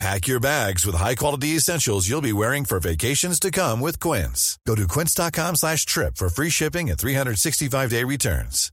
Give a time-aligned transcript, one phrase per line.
[0.00, 4.58] Pack your bags with high-quality essentials you'll be wearing for vacations to come with Quince.
[4.66, 8.70] Go to quince.com slash trip for free shipping and 365-day returns.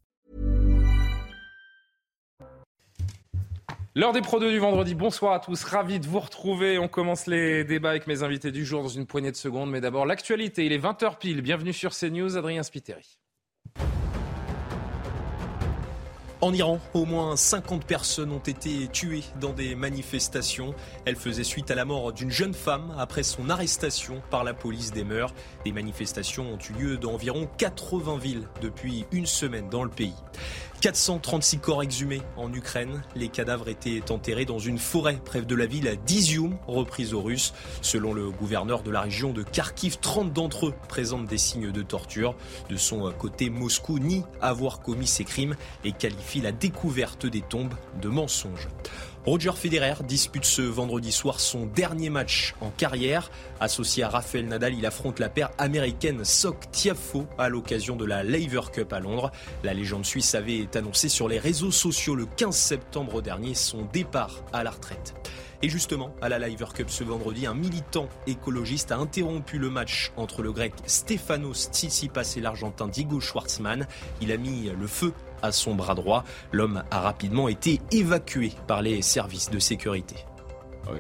[3.94, 4.96] L'heure des Pro 2 du vendredi.
[4.96, 5.66] Bonsoir à tous.
[5.66, 6.80] Ravi de vous retrouver.
[6.80, 9.70] On commence les débats avec mes invités du jour dans une poignée de secondes.
[9.70, 10.66] Mais d'abord, l'actualité.
[10.66, 11.42] Il est 20h pile.
[11.42, 12.38] Bienvenue sur CNews.
[12.38, 13.20] Adrien Spiteri.
[16.44, 20.74] En Iran, au moins 50 personnes ont été tuées dans des manifestations.
[21.06, 24.92] Elles faisaient suite à la mort d'une jeune femme après son arrestation par la police
[24.92, 25.36] des mœurs.
[25.66, 30.16] Des manifestations ont eu lieu dans environ 80 villes depuis une semaine dans le pays.
[30.82, 33.04] 436 corps exhumés en Ukraine.
[33.16, 37.54] Les cadavres étaient enterrés dans une forêt près de la ville d'Izium, reprise aux Russes.
[37.84, 41.84] Selon le gouverneur de la région de Kharkiv, 30 d'entre eux présentent des signes de
[41.84, 42.36] torture.
[42.68, 47.76] De son côté, Moscou nie avoir commis ces crimes et qualifie la découverte des tombes
[48.02, 48.68] de mensonges.
[49.24, 53.30] Roger Federer dispute ce vendredi soir son dernier match en carrière.
[53.60, 58.24] Associé à Rafael Nadal, il affronte la paire américaine Sok Tiafo à l'occasion de la
[58.24, 59.32] Laver Cup à Londres.
[59.64, 64.44] La légende suisse avait annoncé sur les réseaux sociaux le 15 septembre dernier son départ
[64.54, 65.14] à la retraite.
[65.62, 70.12] Et justement, à la Laver Cup ce vendredi, un militant écologiste a interrompu le match
[70.18, 73.86] entre le grec Stefanos Tsitsipas et l'argentin Diego Schwartzmann.
[74.22, 76.24] Il a mis le feu à son bras droit.
[76.52, 80.16] L'homme a rapidement été évacué par les services de sécurité.
[80.88, 80.92] Ah.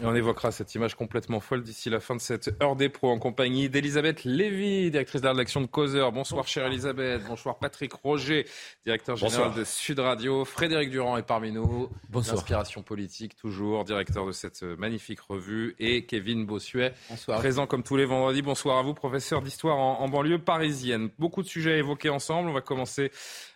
[0.00, 3.10] Et on évoquera cette image complètement folle d'ici la fin de cette heure des pros
[3.10, 6.12] en compagnie d'Elisabeth Lévy, directrice de la rédaction de Causeur.
[6.12, 7.24] Bonsoir, chère Elisabeth.
[7.26, 8.46] Bonsoir Patrick Roger,
[8.84, 10.44] directeur général de Sud Radio.
[10.44, 11.88] Frédéric Durand est parmi nous.
[12.10, 12.36] Bonsoir.
[12.36, 15.74] Inspiration politique toujours, directeur de cette magnifique revue.
[15.80, 17.40] Et Kevin Bossuet, Bonsoir.
[17.40, 18.42] présent comme tous les vendredis.
[18.42, 21.10] Bonsoir à vous, professeur d'histoire en, en banlieue parisienne.
[21.18, 22.48] Beaucoup de sujets à évoquer ensemble.
[22.48, 23.10] On va commencer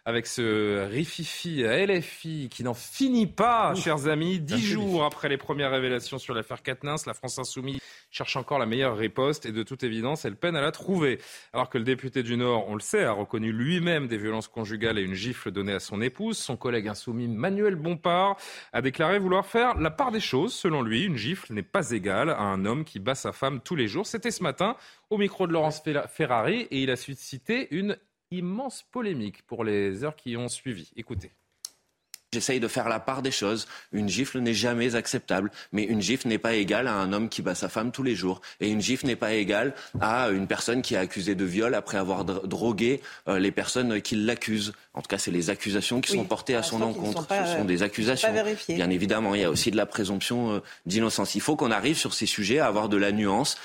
[0.05, 4.41] avec ce Rififi LFI qui n'en finit pas, chers amis.
[4.41, 7.79] Dix jours après les premières révélations sur l'affaire Katnins, la France Insoumise
[8.11, 11.19] cherche encore la meilleure riposte et de toute évidence, elle peine à la trouver.
[11.53, 14.99] Alors que le député du Nord, on le sait, a reconnu lui-même des violences conjugales
[14.99, 18.37] et une gifle donnée à son épouse, son collègue insoumis Manuel Bompard
[18.73, 20.53] a déclaré vouloir faire la part des choses.
[20.53, 23.77] Selon lui, une gifle n'est pas égale à un homme qui bat sa femme tous
[23.77, 24.07] les jours.
[24.07, 24.77] C'était ce matin
[25.11, 27.97] au micro de Laurence Ferrari et il a suscité une
[28.33, 30.91] immense polémique pour les heures qui ont suivi.
[30.97, 31.31] Écoutez.
[32.33, 33.69] J'essaye de faire la part des choses.
[33.93, 37.43] Une gifle n'est jamais acceptable, mais une gifle n'est pas égale à un homme qui
[37.43, 38.41] bat sa femme tous les jours.
[38.61, 41.99] Et une gifle n'est pas égale à une personne qui est accusée de viol après
[41.99, 44.73] avoir drogué euh, les personnes qui l'accusent.
[44.95, 47.27] En tout cas, c'est les accusations qui sont portées à son encontre.
[47.29, 48.33] Ce sont des accusations.
[48.67, 51.35] Bien évidemment, il y a aussi de la présomption euh, d'innocence.
[51.35, 53.59] Il faut qu'on arrive sur ces sujets à avoir de la nuance.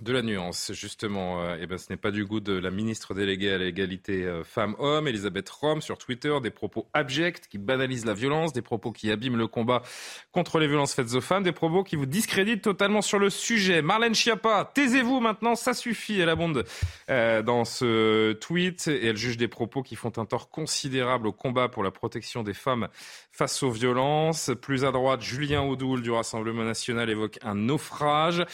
[0.00, 1.42] De la nuance, justement.
[1.42, 4.44] Euh, eh ben, ce n'est pas du goût de la ministre déléguée à l'égalité euh,
[4.44, 9.10] femmes-hommes, Elisabeth Rome, sur Twitter, des propos abjects qui banalisent la violence, des propos qui
[9.10, 9.82] abîment le combat
[10.30, 13.82] contre les violences faites aux femmes, des propos qui vous discréditent totalement sur le sujet.
[13.82, 16.20] Marlène Schiappa, taisez-vous maintenant, ça suffit.
[16.20, 16.64] Elle abonde
[17.10, 21.32] euh, dans ce tweet et elle juge des propos qui font un tort considérable au
[21.32, 22.86] combat pour la protection des femmes
[23.32, 24.52] face aux violences.
[24.62, 28.44] Plus à droite, Julien Audoul du Rassemblement national évoque un naufrage,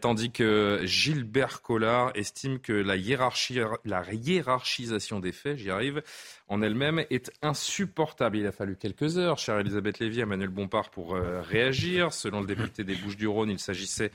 [0.00, 6.02] tandis que Gilbert Collard estime que la, hiérarchie, la hiérarchisation des faits, j'y arrive,
[6.48, 8.38] en elle-même est insupportable.
[8.38, 12.12] Il a fallu quelques heures, chère Elisabeth Lévy, à Manuel Bompard pour euh, réagir.
[12.12, 14.10] Selon le député des Bouches-du-Rhône, il s'agissait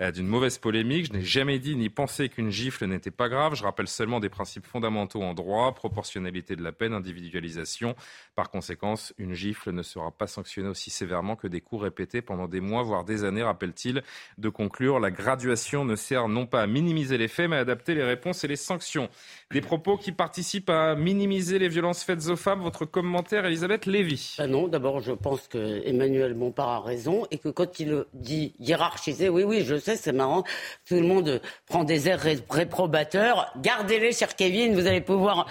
[0.00, 1.06] euh, d'une mauvaise polémique.
[1.06, 3.54] Je n'ai jamais dit ni pensé qu'une gifle n'était pas grave.
[3.54, 7.96] Je rappelle seulement des principes fondamentaux en droit, proportionnalité de la peine, individualisation.
[8.34, 12.48] Par conséquent, une gifle ne sera pas sanctionnée aussi sévèrement que des coups répétés pendant
[12.48, 14.02] des mois, voire des années, rappelle-t-il,
[14.36, 15.00] de conclure.
[15.00, 18.44] La graduation ne sert non pas à minimiser les faits, mais à adapter les réponses
[18.44, 19.08] et les sanctions.
[19.50, 22.60] Des propos qui participent à minimiser les violences faites aux femmes.
[22.60, 27.38] Votre commentaire, Elisabeth Lévy ben Non, d'abord, je pense que Emmanuel Bompard a raison et
[27.38, 30.44] que quand il dit hiérarchiser, oui, oui, je sais, c'est marrant.
[30.86, 33.50] Tout le monde prend des airs réprobateurs.
[33.62, 35.46] Gardez-les, cher Kevin, vous allez pouvoir.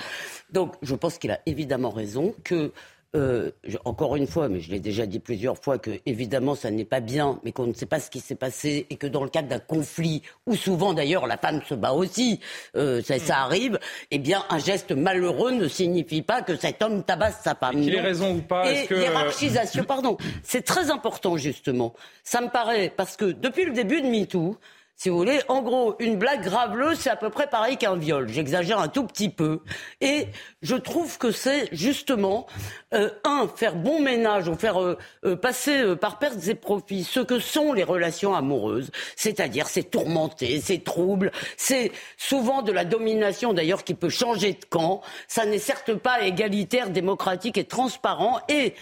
[0.51, 2.71] Donc, je pense qu'il a évidemment raison que
[3.15, 3.51] euh,
[3.85, 6.99] encore une fois, mais je l'ai déjà dit plusieurs fois, que évidemment ça n'est pas
[6.99, 9.47] bien, mais qu'on ne sait pas ce qui s'est passé et que dans le cadre
[9.47, 12.41] d'un conflit, où souvent d'ailleurs la femme se bat aussi,
[12.75, 13.79] euh, ça, ça, arrive,
[14.11, 17.81] eh bien un geste malheureux ne signifie pas que cet homme tabasse sa femme.
[17.81, 18.95] Qu'il ait raison ou pas Et que...
[18.95, 21.93] hiérarchisation, pardon, c'est très important justement.
[22.23, 24.57] Ça me paraît, parce que depuis le début de MeToo,
[24.97, 25.39] si vous voulez.
[25.47, 28.27] En gros, une blague graveleuse, c'est à peu près pareil qu'un viol.
[28.27, 29.61] J'exagère un tout petit peu.
[30.01, 30.25] Et
[30.63, 32.47] je trouve que c'est justement,
[32.95, 37.19] euh, un, faire bon ménage ou faire euh, euh, passer par perte et profits ce
[37.19, 38.89] que sont les relations amoureuses.
[39.15, 44.65] C'est-à-dire, c'est tourmenté, c'est trouble, c'est souvent de la domination d'ailleurs qui peut changer de
[44.65, 45.01] camp.
[45.27, 48.41] Ça n'est certes pas égalitaire, démocratique et transparent.
[48.49, 48.73] Et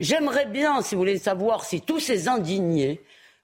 [0.00, 3.00] j'aimerais bien, si vous voulez savoir, si tous ces indignés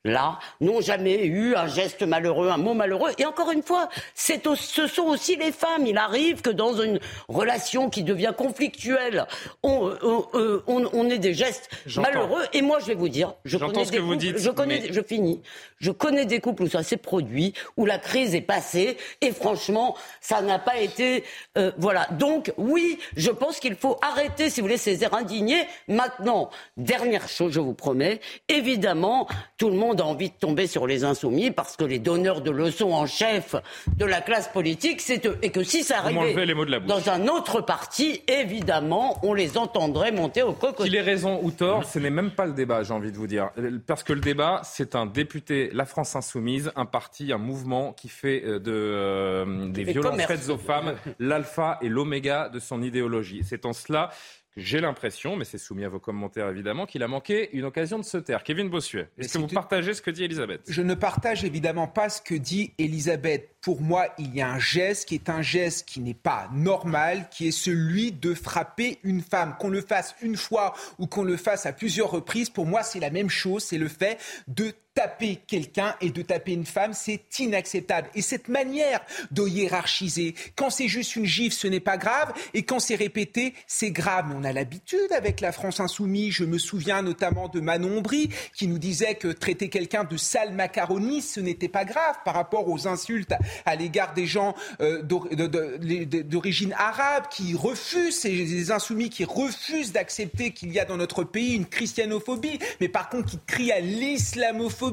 [0.09, 3.11] là, n'ont jamais eu un geste malheureux, un mot malheureux.
[3.19, 5.87] Et encore une fois, c'est ce sont aussi les femmes.
[5.87, 9.27] Il arrive que dans une relation qui devient conflictuelle,
[9.63, 12.43] on, on, on, ait des gestes malheureux.
[12.53, 15.43] Et moi, je vais vous dire, je connais des couples, dites, je connais, je finis,
[15.79, 19.97] je connais des couples où ça s'est produit, où la crise est passée, et franchement,
[20.21, 21.25] ça n'a pas été,
[21.57, 22.07] euh, voilà.
[22.13, 25.67] Donc, oui, je pense qu'il faut arrêter, si vous voulez, ces airs indignés.
[25.89, 29.27] Maintenant, dernière chose, je vous promets, évidemment,
[29.57, 32.51] tout le monde a envie de tomber sur les insoumis parce que les donneurs de
[32.51, 33.55] leçons en chef
[33.97, 35.39] de la classe politique, c'est eux.
[35.43, 36.47] Et que si ça arrivait
[36.87, 40.77] dans un autre parti, évidemment, on les entendrait monter au coq.
[40.77, 43.27] Qu'il ait raison ou tort, ce n'est même pas le débat, j'ai envie de vous
[43.27, 43.51] dire.
[43.87, 48.09] Parce que le débat, c'est un député, la France Insoumise, un parti, un mouvement qui
[48.09, 53.43] fait euh, de, euh, des violences faites aux femmes l'alpha et l'oméga de son idéologie.
[53.45, 54.11] C'est en cela
[54.57, 58.05] j'ai l'impression, mais c'est soumis à vos commentaires évidemment, qu'il a manqué une occasion de
[58.05, 58.43] se taire.
[58.43, 60.63] Kevin Bossuet, est-ce que vous partagez ce que dit Elisabeth?
[60.69, 63.51] Je ne partage évidemment pas ce que dit Elisabeth.
[63.61, 67.29] Pour moi, il y a un geste qui est un geste qui n'est pas normal,
[67.31, 69.57] qui est celui de frapper une femme.
[69.59, 73.01] Qu'on le fasse une fois ou qu'on le fasse à plusieurs reprises, pour moi, c'est
[73.01, 73.65] la même chose.
[73.65, 78.09] C'est le fait de taper quelqu'un et de taper une femme, c'est inacceptable.
[78.17, 79.01] Et cette manière
[79.31, 83.55] de hiérarchiser, quand c'est juste une gifle, ce n'est pas grave, et quand c'est répété,
[83.69, 84.25] c'est grave.
[84.29, 86.33] Mais on a l'habitude avec la France insoumise.
[86.35, 90.53] Je me souviens notamment de Manon Brie qui nous disait que traiter quelqu'un de sale
[90.53, 93.35] macaroni, ce n'était pas grave par rapport aux insultes
[93.67, 100.73] à l'égard des gens euh, d'origine arabe qui refusent, ces insoumis qui refusent d'accepter qu'il
[100.73, 104.88] y a dans notre pays une christianophobie, mais par contre qui crient à l'islamophobie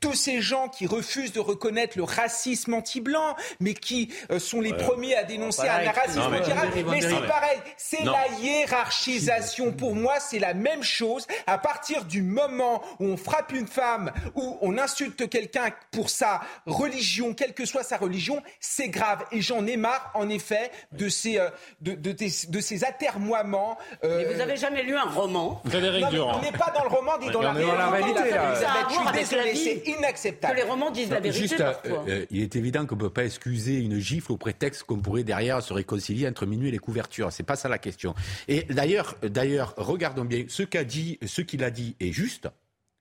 [0.00, 4.72] tous ces gens qui refusent de reconnaître le racisme anti-blanc, mais qui euh, sont les
[4.72, 6.70] premiers à dénoncer un racisme anti-arabe.
[6.88, 9.72] Mais, c'est pareil, c'est la hiérarchisation.
[9.72, 11.26] Pour moi, c'est la même chose.
[11.46, 16.40] À partir du moment où on frappe une femme, où on insulte quelqu'un pour sa
[16.66, 19.24] religion, quelle que soit sa religion, c'est grave.
[19.32, 21.50] Et j'en ai marre, en effet, de ces, euh,
[21.80, 23.78] de, de, de, ces atermoiements.
[24.04, 25.60] Euh, mais vous n'avez jamais lu un roman?
[25.66, 26.38] Frédéric Durand.
[26.38, 29.19] On n'est pas dans le roman, dit dans, la, réalité.
[29.24, 30.54] C'est inacceptable.
[30.54, 31.74] Que les romans disent la vérité Juste, euh,
[32.08, 35.24] euh, il est évident qu'on ne peut pas excuser une gifle au prétexte qu'on pourrait
[35.24, 37.32] derrière se réconcilier entre minuit et les couvertures.
[37.32, 38.14] C'est pas ça la question.
[38.48, 42.48] Et d'ailleurs, d'ailleurs, regardons bien ce qu'a dit, ce qu'il a dit est juste.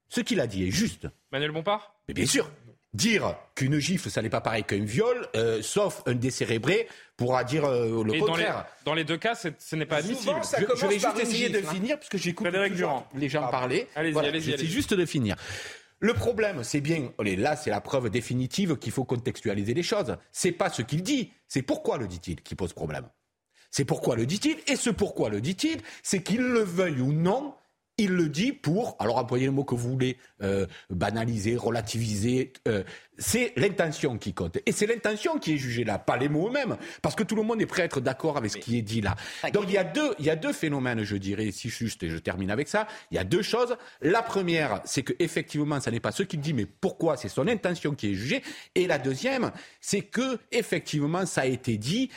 [0.09, 1.07] Ce qu'il a dit est juste.
[1.31, 1.95] Manuel Bompard?
[2.07, 2.49] Mais bien sûr.
[2.91, 6.87] Dire qu'une gifle, ça n'est pas pareil qu'un viol, euh, sauf un décérébré,
[7.17, 8.65] pourra dire le contraire.
[8.83, 10.41] Dans les, deux cas, ce n'est pas admissible.
[10.75, 12.47] Je, vais juste essayer de finir, puisque j'écoute
[13.13, 13.87] les gens parler.
[13.95, 14.57] Allez-y, allez-y.
[14.57, 15.35] C'est juste de finir.
[16.01, 20.15] Le problème, c'est bien, là, c'est la preuve définitive qu'il faut contextualiser les choses.
[20.31, 23.09] C'est pas ce qu'il dit, c'est pourquoi le dit-il qui pose problème.
[23.69, 27.53] C'est pourquoi le dit-il, et ce pourquoi le dit-il, c'est qu'il le veuille ou non,
[27.99, 32.53] il le dit pour, alors employez le mot que vous voulez, euh, banaliser, relativiser.
[32.67, 32.83] Euh,
[33.17, 34.57] c'est l'intention qui compte.
[34.65, 36.77] Et c'est l'intention qui est jugée là, pas les mots eux-mêmes.
[37.01, 39.01] Parce que tout le monde est prêt à être d'accord avec ce qui est dit
[39.01, 39.15] là.
[39.53, 42.09] Donc il y, a deux, il y a deux phénomènes, je dirais, si juste, et
[42.09, 42.87] je termine avec ça.
[43.11, 43.75] Il y a deux choses.
[44.01, 47.47] La première, c'est que effectivement, ça n'est pas ce qu'il dit, mais pourquoi c'est son
[47.49, 48.41] intention qui est jugée.
[48.75, 49.51] Et la deuxième,
[49.81, 52.09] c'est que effectivement, ça a été dit.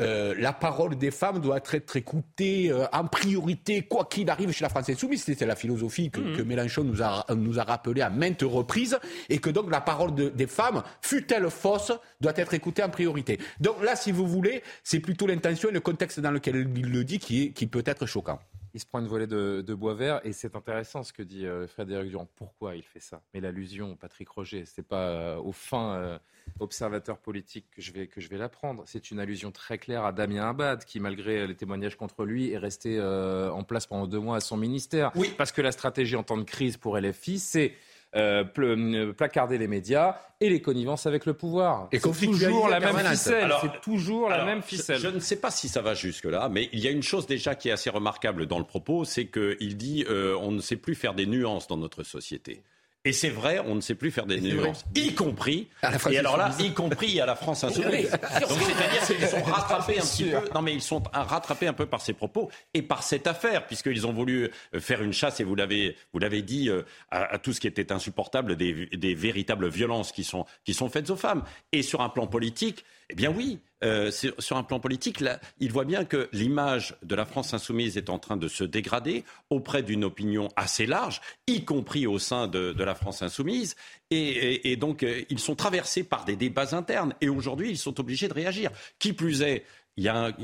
[0.00, 4.64] Euh, la parole des femmes doit être écoutée euh, en priorité, quoi qu'il arrive chez
[4.64, 5.24] la France insoumise.
[5.24, 6.44] C'était la philosophie que, mmh.
[6.44, 8.98] Mélenchon nous a, nous a rappelé à maintes reprises,
[9.28, 13.38] et que donc la parole des femmes, fût-elle fausse, doit être écoutée en priorité.
[13.60, 17.04] Donc là, si vous voulez, c'est plutôt l'intention et le contexte dans lequel il le
[17.04, 18.38] dit qui, est, qui peut être choquant
[18.76, 21.66] il se prend une volée de, bois vert et c'est intéressant ce que dit euh,
[21.66, 22.28] Frédéric Durand.
[22.36, 23.22] Pourquoi il fait ça?
[23.32, 26.18] Mais l'allusion, Patrick Roger, c'est pas euh, au fin euh,
[26.60, 28.82] observateur politique que je vais que je vais l'apprendre.
[28.84, 32.58] C'est une allusion très claire à Damien Abad qui, malgré les témoignages contre lui, est
[32.58, 35.10] resté en place pendant deux mois à son ministère.
[35.14, 35.32] Oui.
[35.38, 37.72] Parce que la stratégie en temps de crise pour LFI, c'est
[38.14, 41.88] euh, euh, placarder les médias et les connivences avec le pouvoir.
[41.92, 43.52] Et c'est toujours la même ficelle.
[43.60, 44.98] C'est toujours la même ficelle.
[44.98, 47.54] Je, ne sais pas si ça va jusque-là, mais il y a une chose déjà
[47.54, 50.94] qui est assez remarquable dans le propos, c'est qu'il dit euh, on ne sait plus
[50.94, 52.62] faire des nuances dans notre société.
[53.06, 56.12] Et c'est vrai, on ne sait plus faire des nuances, y compris, À la France
[56.12, 56.70] et alors là, insoumise.
[56.70, 58.10] y compris à la France insoumise.
[58.10, 60.38] Donc c'est-à-dire qu'ils sont rattrapés un petit peu.
[60.52, 64.08] Non, mais ils sont rattrapés un peu par ces propos et par cette affaire, puisqu'ils
[64.08, 66.82] ont voulu euh, faire une chasse, et vous l'avez, vous l'avez dit, euh,
[67.12, 70.88] à, à tout ce qui était insupportable, des, des véritables violences qui sont, qui sont
[70.88, 71.44] faites aux femmes.
[71.70, 75.22] Et sur un plan politique, eh bien oui, euh, sur, un plan politique,
[75.60, 79.24] il voit bien que l'image de la France insoumise est en train de se dégrader
[79.50, 83.76] auprès d'une opinion assez large, y compris au sein de, la France insoumise.
[84.10, 87.14] Et, donc, euh, ils sont traversés par des débats internes.
[87.20, 88.70] Et aujourd'hui, ils sont obligés de réagir.
[88.98, 89.64] Qui plus est,
[89.96, 90.34] il y, a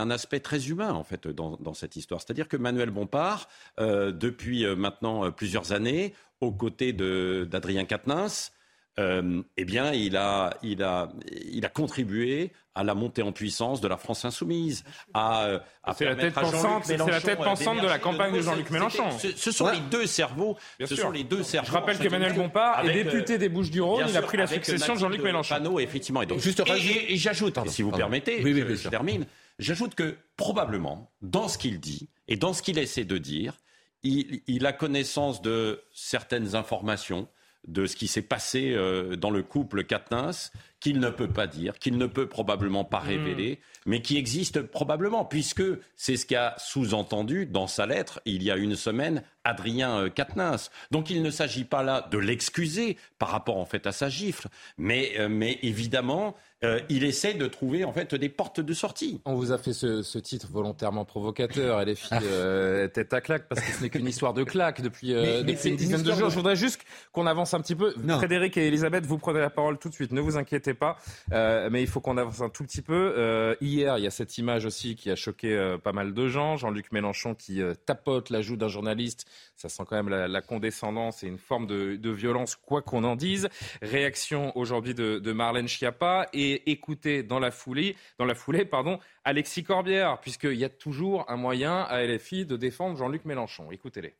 [0.00, 2.20] un, aspect très humain en fait dans, cette histoire.
[2.20, 3.48] C'est-à-dire que Manuel Bompard,
[3.80, 8.52] euh, depuis maintenant plusieurs années, aux côtés d'Adrien Quatennens,
[8.98, 11.10] euh, eh bien, il a, il, a,
[11.50, 14.82] il a contribué à la montée en puissance de la France insoumise,
[15.14, 18.40] à, à C'est la tête pensante- c'est la tête pensante de la campagne de.
[18.40, 19.16] Jean-Luc Mélenchon.
[19.18, 20.56] Ce, ce sont les deux cerveaux.
[20.78, 21.04] Bien ce sûr.
[21.04, 21.68] sont les deux cerveaux.
[21.68, 24.06] Je rappelle en que fait, Emmanuel du- Bompard est avec, euh, député des Bouches-du-Rhône.
[24.08, 25.54] Il a pris la succession de Jean-Luc Mélenchon.
[25.54, 26.22] Panot, effectivement.
[26.22, 28.02] Et donc, Juste et- rajouter- et, et j'ajoute, Pardon, si vous pardon.
[28.06, 29.24] permettez, Oui, oui, je, termine.
[29.60, 33.54] J'ajoute que probablement, dans ce qu'il dit et dans ce qu'il essaie de dire,
[34.02, 37.28] il, il a connaissance de certaines informations
[37.66, 40.50] de ce qui s'est passé euh, dans le couple Katnins
[40.84, 45.24] qu'il ne peut pas dire, qu'il ne peut probablement pas révéler, mais qui existe probablement,
[45.24, 45.62] puisque
[45.96, 50.70] c'est ce qu'a sous-entendu dans sa lettre il y a une semaine Adrien euh, Quatennens.
[50.90, 54.48] Donc il ne s'agit pas là de l'excuser par rapport en fait à sa gifle,
[54.76, 59.20] mais, euh, mais évidemment euh, il essaie de trouver en fait des portes de sortie.
[59.26, 63.20] On vous a fait ce, ce titre volontairement provocateur, et les filles euh, tête à
[63.20, 65.68] claque, parce que ce n'est qu'une histoire de claque depuis, euh, Mais- mais depuis c'est
[65.68, 66.26] une une dizaine de jours.
[66.26, 66.80] de- Je voudrais juste
[67.12, 67.92] qu'on avance un petit peu.
[68.02, 68.16] Non.
[68.16, 70.98] Frédéric et Elisabeth, vous prenez la parole tout de suite, ne vous inquiétez pas,
[71.32, 73.14] Euh, mais il faut qu'on avance un tout petit peu.
[73.16, 76.28] Euh, hier, il y a cette image aussi qui a choqué euh, pas mal de
[76.28, 76.56] gens.
[76.56, 79.26] Jean-Luc Mélenchon qui tapote la joue d'un journaliste,
[79.56, 83.48] ça sent quand même la, condescendance et une forme de, violence, quoi qu'on en dise.
[83.82, 88.98] Réaction aujourd'hui de, de Marlène Schiappa et écoutez dans la foulée, dans la foulée, pardon,
[89.24, 93.70] Alexis Corbière, puisqu'il y a toujours un moyen à LFI de défendre Jean-Luc Mélenchon.
[93.70, 94.14] Écoutez-les.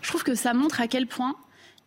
[0.00, 1.36] Je trouve que ça montre à quel point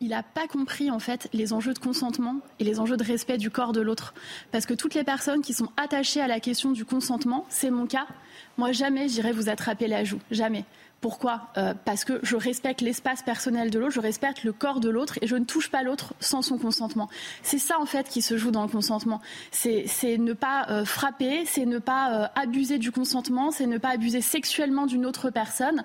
[0.01, 3.37] il n'a pas compris en fait les enjeux de consentement et les enjeux de respect
[3.37, 4.13] du corps de l'autre.
[4.51, 7.87] Parce que toutes les personnes qui sont attachées à la question du consentement, c'est mon
[7.87, 8.07] cas,
[8.57, 10.65] moi jamais j'irai vous attraper la joue, jamais.
[11.01, 11.49] Pourquoi?
[11.57, 15.19] Euh, Parce que je respecte l'espace personnel de l'autre, je respecte le corps de l'autre
[15.21, 17.09] et je ne touche pas l'autre sans son consentement.
[17.43, 19.21] C'est ça en fait qui se joue dans le consentement.
[19.51, 23.89] C'est ne pas euh, frapper, c'est ne pas euh, abuser du consentement, c'est ne pas
[23.89, 25.83] abuser sexuellement d'une autre personne.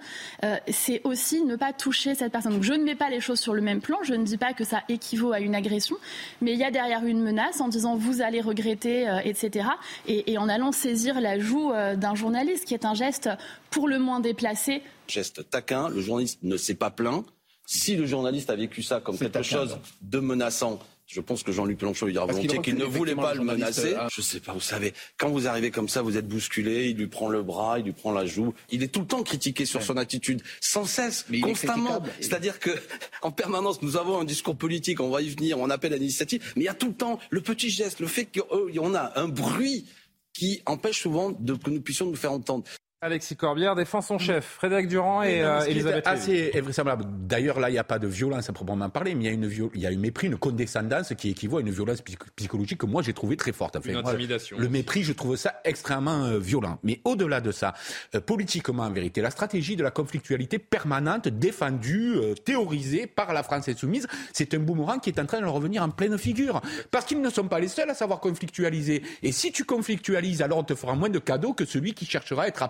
[0.68, 2.54] C'est aussi ne pas toucher cette personne.
[2.54, 3.98] Donc je ne mets pas les choses sur le même plan.
[4.02, 5.96] Je ne dis pas que ça équivaut à une agression,
[6.40, 9.68] mais il y a derrière une menace en disant vous allez regretter, etc.
[10.06, 13.28] Et, en allant saisir la joue d'un journaliste, qui est un geste
[13.70, 14.82] pour le moins déplacé.
[15.08, 15.88] geste taquin.
[15.88, 17.24] Le journaliste ne s'est pas plaint.
[17.66, 21.80] Si le journaliste a vécu ça comme quelque chose de menaçant, je pense que Jean-Luc
[21.82, 23.94] Mélenchon lui dira Parce volontiers qu'il ne voulait pas le menacer.
[23.96, 24.08] hein.
[24.12, 27.06] Je sais pas, vous savez, quand vous arrivez comme ça, vous êtes bousculé, il lui
[27.08, 28.54] prend le bras, il lui prend la joue.
[28.70, 32.02] Il est tout le temps critiqué sur son attitude, sans cesse, Mais constamment.
[32.20, 32.70] C'est-à-dire que,
[33.22, 36.52] en permanence, nous avons un discours politique, on va y venir, on appelle à l'initiative,
[36.56, 39.28] mais il y a tout le temps le petit geste, le fait qu'on a un
[39.28, 39.86] bruit
[40.32, 42.64] qui empêche souvent de, que nous puissions nous faire entendre.
[43.02, 46.18] Alexis Corbière défend son chef, Frédéric Durand et non, euh, est Elisabeth Lévy.
[46.18, 47.06] assez invraisemblable.
[47.26, 49.32] D'ailleurs, là, il n'y a pas de violence à proprement parler, mais il y a
[49.32, 52.18] une, viol- il y a une mépris, une condescendance qui équivaut à une violence psy-
[52.36, 53.76] psychologique que moi j'ai trouvé très forte.
[53.76, 56.78] Enfin, Une moi, intimidation le mépris, je trouve ça extrêmement euh, violent.
[56.82, 57.72] Mais au-delà de ça,
[58.14, 63.42] euh, politiquement, en vérité, la stratégie de la conflictualité permanente, défendue, euh, théorisée par la
[63.42, 66.60] France insoumise, c'est un boomerang qui est en train de leur revenir en pleine figure.
[66.90, 69.02] Parce qu'ils ne sont pas les seuls à savoir conflictualiser.
[69.22, 72.42] Et si tu conflictualises, alors on te fera moins de cadeaux que celui qui cherchera
[72.42, 72.62] à être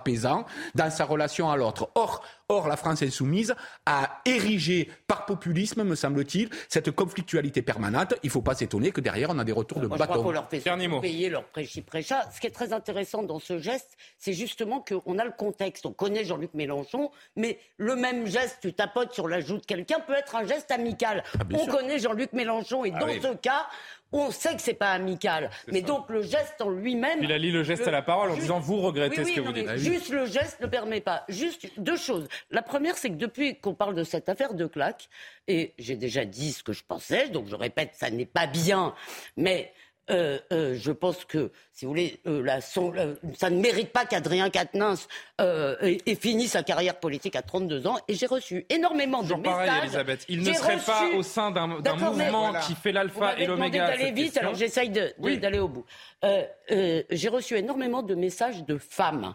[0.74, 1.90] dans sa relation à l'autre.
[1.94, 3.54] Or, or, la France insoumise
[3.86, 8.14] a érigé par populisme, me semble-t-il, cette conflictualité permanente.
[8.22, 10.16] Il ne faut pas s'étonner que derrière, on a des retours de Moi, je crois
[10.16, 10.24] bâton.
[10.24, 11.00] qu'on leur fait Dernier mot.
[11.00, 12.28] payer leur prêchi-prêcha.
[12.34, 15.86] Ce qui est très intéressant dans ce geste, c'est justement qu'on a le contexte.
[15.86, 20.00] On connaît Jean-Luc Mélenchon, mais le même geste, tu tapotes sur la joue de quelqu'un,
[20.00, 21.22] peut être un geste amical.
[21.52, 23.20] on connaît Jean-Luc Mélenchon et dans oui.
[23.22, 23.66] ce cas,
[24.12, 25.50] on sait que c'est pas amical.
[25.68, 27.22] Mais donc le geste en lui-même.
[27.22, 29.30] Il a lié le geste à la parole en juste- disant vous regrettez Oui, oui,
[29.30, 29.66] ce que non, vous dites.
[29.66, 31.24] mais Juste le geste ne permet pas.
[31.28, 32.26] Juste deux choses.
[32.50, 35.08] La première, c'est que depuis qu'on parle de cette affaire de claque,
[35.48, 38.94] et j'ai déjà dit ce que je pensais, donc je répète, ça n'est pas bien,
[39.36, 39.72] mais
[40.10, 42.92] euh, euh, je pense que, si vous voulez, euh, la son-
[43.38, 45.08] ça ne mérite pas qu'Adrien Quatennens
[45.40, 47.96] euh, ait, ait fini sa carrière politique à 32 ans.
[48.08, 49.84] Et j'ai reçu énormément de Toujours pareil, messages.
[49.84, 50.24] Elisabeth.
[50.28, 52.60] Il ne serait pas reçu- au sein d'un mais mouvement voilà.
[52.60, 53.86] qui fait l'alpha et l'oméga.
[53.86, 55.38] d'aller vite, alors j'essaye de- Oui.
[55.38, 55.84] d'aller au bout.
[56.24, 59.34] Euh, euh, j'ai reçu énormément de messages de femmes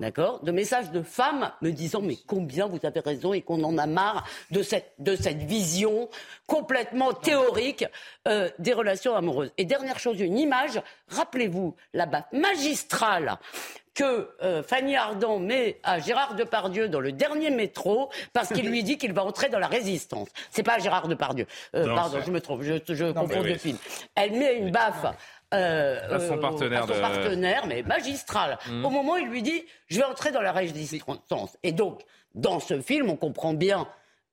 [0.00, 3.78] D'accord De messages de femmes me disant mais combien vous avez raison et qu'on en
[3.78, 6.08] a marre de cette, de cette vision
[6.46, 7.84] complètement théorique
[8.26, 9.52] euh, des relations amoureuses.
[9.58, 13.38] Et dernière chose, une image, rappelez-vous la baffe magistrale
[13.96, 18.82] que euh, Fanny Ardant met à Gérard Depardieu dans le dernier métro parce qu'il lui
[18.84, 20.28] dit qu'il va entrer dans la résistance.
[20.50, 21.46] C'est pas Gérard Depardieu.
[21.74, 23.78] Euh, pardon, je me trompe, je, je confonds deux films.
[24.14, 25.06] Elle met une baffe
[25.52, 28.58] À son euh, partenaire à son de- partenaire, mais magistral.
[28.68, 28.84] Mhm.
[28.84, 31.56] Au moment où il lui dit Je vais entrer dans la résistance.
[31.62, 32.02] Et donc,
[32.34, 33.86] dans ce film, on comprend bien.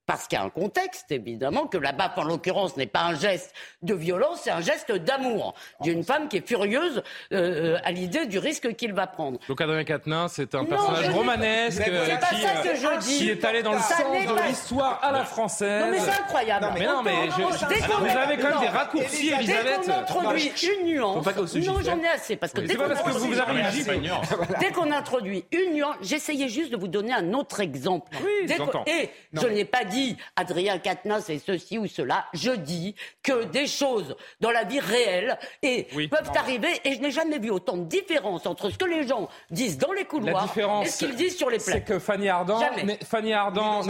[0.05, 3.15] Parce qu'il y a un contexte, évidemment, que la baffe, en l'occurrence, n'est pas un
[3.15, 8.25] geste de violence, c'est un geste d'amour d'une femme qui est furieuse euh, à l'idée
[8.25, 9.39] du risque qu'il va prendre.
[9.47, 13.17] Donc Adrien Quatennens, c'est un Non, personnage romanesque euh, qui, ça euh, que je dis.
[13.19, 15.85] qui est allé dans le Ça sens n'est de l'histoire à la française.
[15.85, 16.67] Non, mais c'est incroyable.
[16.77, 19.85] Mais non, mais je- Dès vous avez quand même non, des raccourcis, Dès Elisabeth.
[19.85, 21.25] qu'on introduit une nuance,
[21.65, 23.99] non, j'en ai assez parce que Oui, dès qu'on parce que vous introduit-.
[24.59, 28.11] Dès qu'on introduit une nuance, j'essayais juste de vous donner un autre exemple.
[28.45, 28.57] Dès.
[28.87, 29.92] Et je n'ai pas dit
[30.35, 32.25] Adrien Quatennens et ceci ou cela.
[32.33, 36.07] Je dis que des choses dans la vie réelle et Oui.
[36.07, 36.39] peuvent Non.
[36.39, 36.69] arriver.
[36.85, 39.91] Et je n'ai jamais vu autant de différence entre ce que les gens disent dans
[39.91, 40.51] les couloirs
[40.83, 41.93] et ce qu'ils disent sur les c'est plateaux.
[41.93, 42.59] que Fanny Ardant,
[43.05, 43.81] Fanny Ardant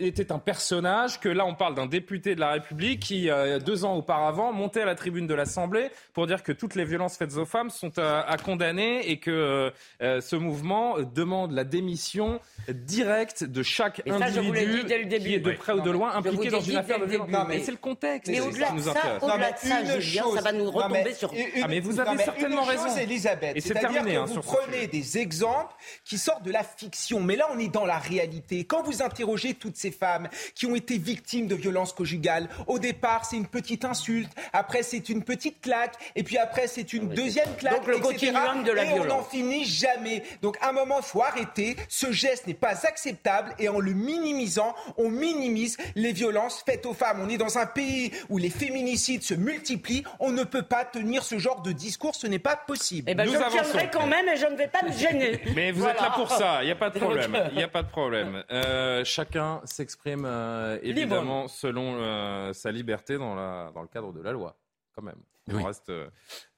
[0.00, 3.84] était un personnage que là on parle d'un député de la République qui euh, deux
[3.84, 7.36] ans auparavant montait à la tribune de l'Assemblée pour dire que toutes les violences faites
[7.36, 9.70] aux femmes sont à, à condamner et que euh,
[10.02, 14.82] euh, ce mouvement demande la démission directe de chaque Et ça, je vous l'ai individu
[14.82, 15.27] dit dès le début.
[15.38, 17.46] De près ou de loin impliqué dans une affaire de le violence.
[17.48, 21.14] mais c'est le contexte Mais au-delà de ça, au-delà de ça, Julien, va nous retomber
[21.14, 21.32] sur.
[21.32, 22.96] une- Ah, mais vous avez certainement raison.
[22.96, 23.56] Elisabeth.
[23.56, 27.48] Et c'est terminé, hein, vous prenez des exemples qui sortent de la fiction, mais là
[27.54, 28.64] on est dans la réalité.
[28.64, 33.24] Quand vous interrogez toutes ces femmes qui ont été victimes de violences conjugales, au départ
[33.24, 37.54] c'est une petite insulte, après c'est une petite claque, et puis après c'est une deuxième
[37.56, 38.32] claque, Donc, le etc.
[38.64, 40.22] de la et on n'en finit jamais.
[40.42, 41.76] Donc à un moment, il faut arrêter.
[41.88, 46.94] Ce geste n'est pas acceptable et en le minimisant, on minimise les violences faites aux
[46.94, 47.20] femmes.
[47.22, 50.04] On est dans un pays où les féminicides se multiplient.
[50.20, 52.14] On ne peut pas tenir ce genre de discours.
[52.14, 53.10] Ce n'est pas possible.
[53.10, 55.40] Eh ben, Nous je tiendrai quand même et je ne vais pas me gêner.
[55.54, 55.94] Mais vous Voilà.
[55.94, 57.36] êtes là pour ça, il n'y a pas de problème.
[57.52, 58.42] Il n'y a pas de problème.
[58.50, 64.20] Euh, chacun s'exprime euh, évidemment selon euh, sa liberté dans, la, dans le cadre de
[64.22, 64.56] la loi,
[64.94, 65.16] quand même.
[65.56, 66.08] On reste euh,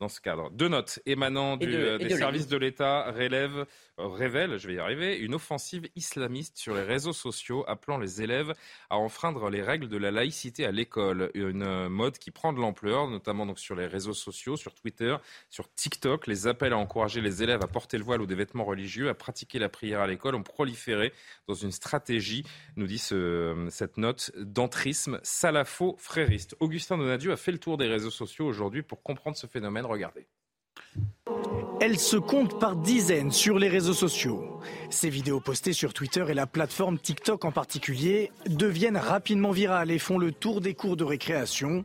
[0.00, 0.50] dans ce cadre.
[0.50, 3.66] Deux notes émanant Et du, de- euh, des de services de l'État euh,
[3.99, 8.55] révèlent, je vais y arriver, une offensive islamiste sur les réseaux sociaux appelant les élèves
[8.88, 11.31] à enfreindre les règles de la laïcité à l'école.
[11.35, 15.16] Une mode qui prend de l'ampleur, notamment donc sur les réseaux sociaux, sur Twitter,
[15.50, 16.26] sur TikTok.
[16.26, 19.14] Les appels à encourager les élèves à porter le voile ou des vêtements religieux, à
[19.14, 21.12] pratiquer la prière à l'école ont proliféré
[21.46, 22.44] dans une stratégie,
[22.76, 26.57] nous dit ce- cette note, d'entrisme salafo-frériste.
[26.61, 29.87] Augustin Donadieu a fait le tour des réseaux sociaux aujourd'hui pour comprendre ce phénomène.
[29.87, 30.27] Regardez.
[31.81, 34.61] Elles se comptent par dizaines sur les réseaux sociaux.
[34.90, 39.99] Ces vidéos postées sur Twitter et la plateforme TikTok en particulier deviennent rapidement virales et
[39.99, 41.85] font le tour des cours de récréation.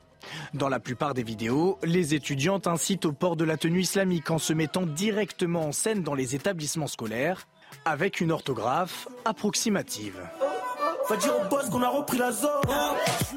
[0.53, 4.37] Dans la plupart des vidéos, les étudiantes incitent au port de la tenue islamique en
[4.37, 7.47] se mettant directement en scène dans les établissements scolaires
[7.85, 10.19] avec une orthographe approximative.
[11.07, 12.49] Va dire au boss qu'on a repris la zone.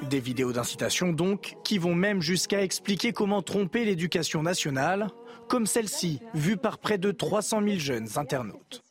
[0.09, 5.09] Des vidéos d'incitation donc, qui vont même jusqu'à expliquer comment tromper l'éducation nationale,
[5.49, 8.85] comme celle-ci, vue par près de 300 000 jeunes internautes.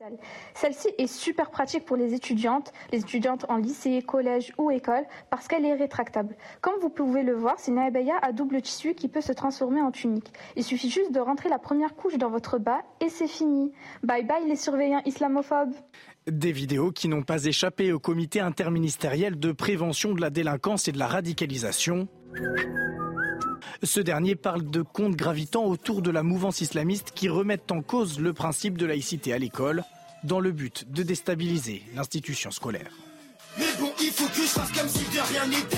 [0.53, 5.47] Celle-ci est super pratique pour les étudiantes, les étudiantes en lycée, collège ou école, parce
[5.47, 6.35] qu'elle est rétractable.
[6.61, 9.81] Comme vous pouvez le voir, c'est une abaya à double tissu qui peut se transformer
[9.81, 10.31] en tunique.
[10.55, 13.71] Il suffit juste de rentrer la première couche dans votre bas et c'est fini.
[14.03, 15.73] Bye bye les surveillants islamophobes.
[16.27, 20.91] Des vidéos qui n'ont pas échappé au comité interministériel de prévention de la délinquance et
[20.91, 22.07] de la radicalisation.
[23.84, 28.19] Ce dernier parle de comptes gravitant autour de la mouvance islamiste qui remettent en cause
[28.19, 29.84] le principe de laïcité à l'école
[30.23, 32.91] dans le but de déstabiliser l'institution scolaire.
[33.58, 35.77] Mais bon, il faut que je fasse comme si de rien n'était.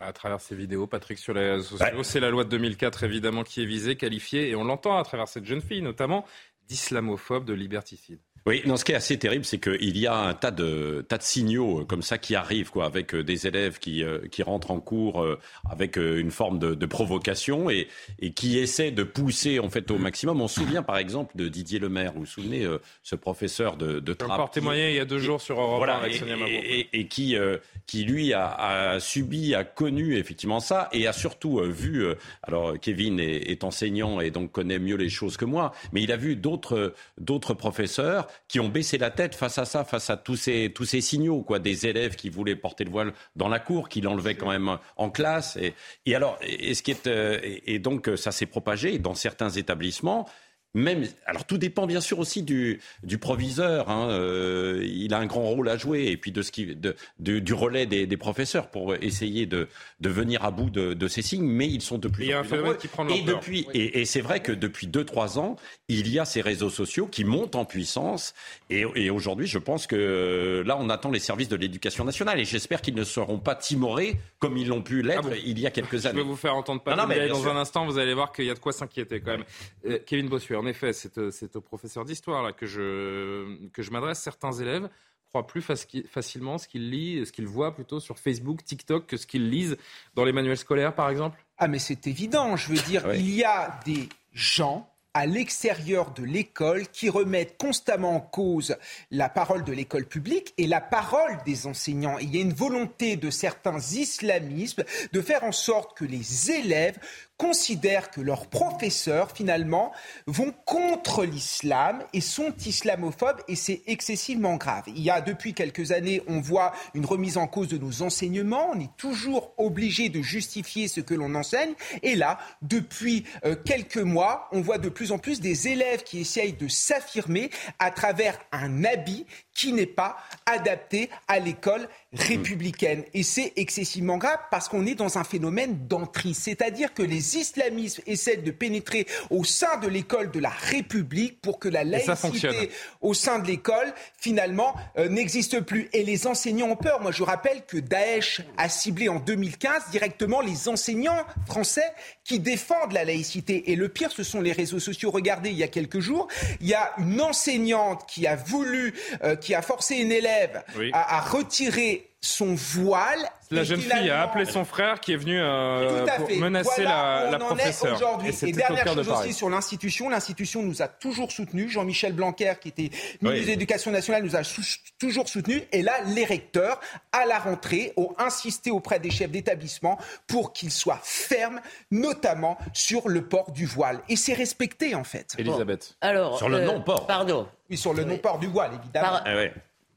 [0.00, 3.44] À travers ces vidéos, Patrick, sur les réseaux sociaux, c'est la loi de 2004 évidemment
[3.44, 6.24] qui est visée, qualifiée, et on l'entend à travers cette jeune fille notamment,
[6.68, 8.20] d'islamophobe, de liberticide.
[8.46, 11.18] Oui, non, ce qui est assez terrible, c'est qu'il y a un tas de, tas
[11.18, 14.42] de signaux euh, comme ça qui arrivent, quoi, avec euh, des élèves qui, euh, qui
[14.42, 15.26] rentrent en cours
[15.70, 17.88] avec une forme de, de provocation et,
[18.20, 20.40] et qui essaient de pousser en fait au maximum.
[20.40, 24.00] On se souvient par exemple de Didier Lemaire, vous vous souvenez, euh, ce professeur de,
[24.00, 26.14] de J'ai Trappes encore témoigné il y a deux jours sur Europe 1 voilà, avec
[26.14, 26.50] et, Sonia Mabrouk.
[26.64, 28.46] et- et- qui, euh, qui lui a,
[28.94, 32.04] a subi, a connu effectivement ça et a surtout vu.
[32.42, 36.10] alors Kevin est, est enseignant et donc connaît mieux les choses que moi, mais il
[36.12, 40.16] a vu d'autres d'autres professeurs qui ont baissé la tête face à ça, face à
[40.16, 43.58] tous ces tous ces signaux, quoi, des élèves qui voulaient porter le voile dans la
[43.58, 45.56] cour, qui l'enlevaient quand même en classe.
[45.56, 45.74] Et,
[46.06, 49.50] et alors, et, ce qui est euh, et, et donc ça s'est propagé dans certains
[49.50, 50.28] établissements.
[50.74, 53.90] Même, alors tout dépend bien sûr aussi du, du proviseur.
[53.90, 56.94] Hein, euh, il a un grand rôle à jouer et puis de ce qui, de,
[57.18, 59.68] du relais des, des, professeurs pour essayer de,
[60.00, 61.44] de venir à bout de, ces signes.
[61.44, 63.12] Mais ils sont de plus il y a en un plus phénomène qui prend de
[63.12, 65.56] Et depuis, et, et c'est vrai que depuis 2-3 ans,
[65.88, 68.34] il y a ces réseaux sociaux qui montent en puissance.
[68.68, 72.44] Et, et aujourd'hui, je pense que là, on attend les services de l'éducation nationale et
[72.44, 75.66] j'espère qu'ils ne seront pas timorés comme ils l'ont pu l'être Ah bon il y
[75.66, 76.18] a quelques années.
[76.18, 77.50] Je vais vous faire entendre pas Non, non, mais dans sûr.
[77.50, 77.86] un instant.
[77.86, 79.44] Vous allez voir qu'il y a de quoi s'inquiéter quand même.
[79.86, 83.82] Euh, Kevin Bossuet, en effet, c'est euh, c'est au professeur d'histoire là que je que
[83.82, 84.20] je m'adresse.
[84.20, 84.88] Certains élèves
[85.28, 89.16] croient plus faci- facilement ce qu'ils lisent, ce qu'ils voient plutôt sur Facebook, TikTok que
[89.16, 89.76] ce qu'ils lisent
[90.14, 91.44] dans les manuels scolaires, par exemple.
[91.58, 96.22] Ah mais c'est évident, je veux dire, il y a des gens à l'extérieur de
[96.22, 98.76] l'école qui remettent constamment en cause
[99.10, 102.18] la parole de l'école publique et la parole des enseignants.
[102.18, 106.98] Il y a une volonté de certains islamismes de faire en sorte que les élèves
[107.40, 109.92] considèrent que leurs professeurs, finalement,
[110.26, 114.84] vont contre l'islam et sont islamophobes et c'est excessivement grave.
[114.88, 118.68] Il y a depuis quelques années, on voit une remise en cause de nos enseignements.
[118.74, 121.72] On est toujours obligé de justifier ce que l'on enseigne.
[122.02, 126.20] Et là, depuis euh, quelques mois, on voit de plus en plus des élèves qui
[126.20, 127.48] essayent de s'affirmer
[127.78, 129.24] à travers un habit
[129.54, 133.04] qui n'est pas adapté à l'école républicaine.
[133.14, 136.38] Et c'est excessivement grave parce qu'on est dans un phénomène d'entrise.
[136.38, 141.58] C'est-à-dire que les islamistes essaient de pénétrer au sein de l'école de la République pour
[141.58, 145.88] que la laïcité au sein de l'école, finalement, euh, n'existe plus.
[145.92, 147.00] Et les enseignants ont peur.
[147.00, 151.90] Moi, je rappelle que Daesh a ciblé en 2015 directement les enseignants français
[152.24, 153.70] qui défendent la laïcité.
[153.72, 155.10] Et le pire, ce sont les réseaux sociaux.
[155.10, 156.28] Regardez, il y a quelques jours,
[156.60, 160.90] il y a une enseignante qui a voulu, euh, qui a forcé une élève Oui.
[160.92, 163.18] à, à retirer son voile.
[163.50, 166.36] La jeune fille a appelé son frère qui est venu euh, tout à pour fait.
[166.36, 167.96] menacer Voilà la, la on en est professeure.
[167.96, 168.30] aujourd'hui.
[168.42, 170.08] Et Et, dernière de chose aussi sur l'institution.
[170.08, 171.70] L'institution nous a toujours soutenus.
[171.72, 173.40] Jean-Michel Blanquer, qui était ministre Oui.
[173.40, 174.60] de l'Éducation nationale, nous a sou-
[175.00, 175.62] toujours soutenus.
[175.72, 176.78] Et là, les recteurs,
[177.10, 183.08] à la rentrée, ont insisté auprès des chefs d'établissement pour qu'ils soient fermes, notamment sur
[183.08, 184.00] le port du voile.
[184.08, 185.34] Et c'est respecté, en fait.
[185.38, 185.96] Elisabeth.
[186.02, 187.06] Alors, Sur le euh, non-port.
[187.06, 187.48] Pardon.
[187.68, 189.08] Oui, sur le non-port du voile, évidemment.
[189.08, 189.52] Par- Ah ouais.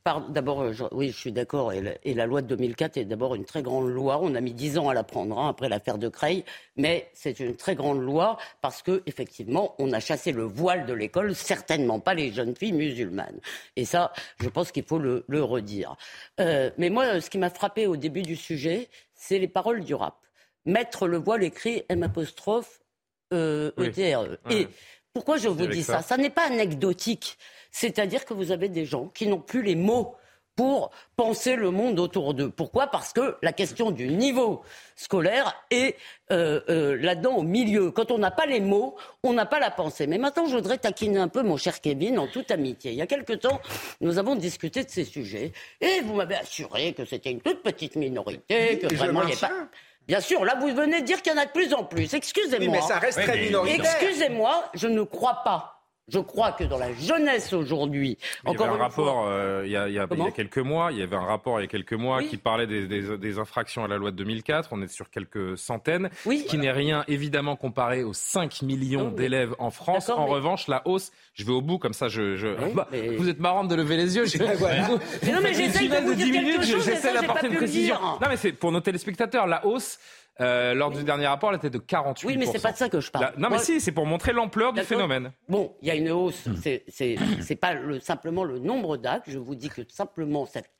[0.05, 1.71] D'abord, euh, oui, je suis d'accord.
[1.71, 4.19] Et, la- et la loi de 2004 est d'abord une très grande loi.
[4.21, 6.43] On a mis dix ans à la prendre hein, après l'affaire de Creil,
[6.75, 10.91] mais c'est une très grande loi parce que effectivement, on a chassé le voile de
[10.91, 13.39] l'école, certainement pas les jeunes filles musulmanes.
[13.77, 14.11] Et ça,
[14.41, 15.95] je pense qu'il faut le, le redire.
[16.41, 19.95] Euh, mais moi, ce qui m'a frappé au début du sujet, c'est les paroles du
[19.95, 20.17] rap.
[20.65, 22.81] Mettre le voile écrit M apostrophe
[23.31, 23.85] euh, Oui.
[23.87, 24.37] ETRE.
[24.47, 24.53] Ouais.
[24.63, 24.67] Et
[25.13, 26.01] pourquoi je vous dis ça?
[26.01, 27.37] ça Ça n'est pas anecdotique.
[27.73, 30.15] C'est-à-dire que vous avez des gens qui n'ont plus les mots
[30.55, 32.51] pour penser le monde autour d'eux.
[32.51, 32.85] Pourquoi?
[32.85, 34.61] Parce que la question du niveau
[34.95, 35.95] scolaire est
[36.31, 37.89] euh, euh, là-dedans au milieu.
[37.89, 40.05] Quand on n'a pas les mots, on n'a pas la pensée.
[40.05, 42.91] Mais maintenant, je voudrais taquiner un peu mon cher Kevin en toute amitié.
[42.91, 43.59] Il y a quelque temps,
[43.99, 47.95] nous avons discuté de ces sujets et vous m'avez assuré que c'était une toute petite
[47.95, 49.51] minorité, que vraiment il n'y avait pas...
[50.07, 52.13] Bien sûr, là, vous venez de dire qu'il y en a de plus en plus.
[52.13, 52.59] Excusez-moi.
[52.59, 53.85] Oui, mais ça reste Oui, très minoritaire.
[53.85, 55.82] Excusez-moi, je ne crois pas.
[56.09, 59.77] Je crois que dans la jeunesse aujourd'hui, Il y avait un rapport euh, il, y
[59.77, 61.61] a, il y a- il y Comment a quelques mois, il y avait un rapport
[61.61, 62.27] il y a quelques mois Oui.
[62.27, 64.69] qui parlait des, des- des infractions à la loi de 2004.
[64.73, 66.39] On est sur quelques centaines, Oui.
[66.39, 70.09] ce qui n'est rien évidemment comparé aux 5 millions mais- d'élèves en France.
[70.09, 72.09] En mais- revanche, la hausse, je vais au bout comme ça.
[72.09, 74.25] Je, je- Bah, mais- Vous êtes marrante de lever les yeux.
[74.25, 74.37] Je...
[74.57, 74.89] voilà.
[75.23, 77.95] Mais non, mais j'essaye de vous dire 10 quelque chose, J'essaie d'apporter une précision.
[77.95, 78.17] dire.
[78.21, 79.47] Non, mais c'est pour nos téléspectateurs.
[79.47, 79.99] La hausse,
[80.41, 82.89] euh, lors du dernier rapport, elle était de 48 Oui, mais c'est pas de ça
[82.89, 83.25] que je parle.
[83.25, 85.31] La- Non, mais Moi- si, c'est pour montrer l'ampleur du phénomène.
[85.47, 86.45] Bon, il y a une hausse.
[86.61, 89.29] C'est c'est c'est pas le, simplement le nombre d'actes.
[89.29, 90.71] Je vous dis que simplement cette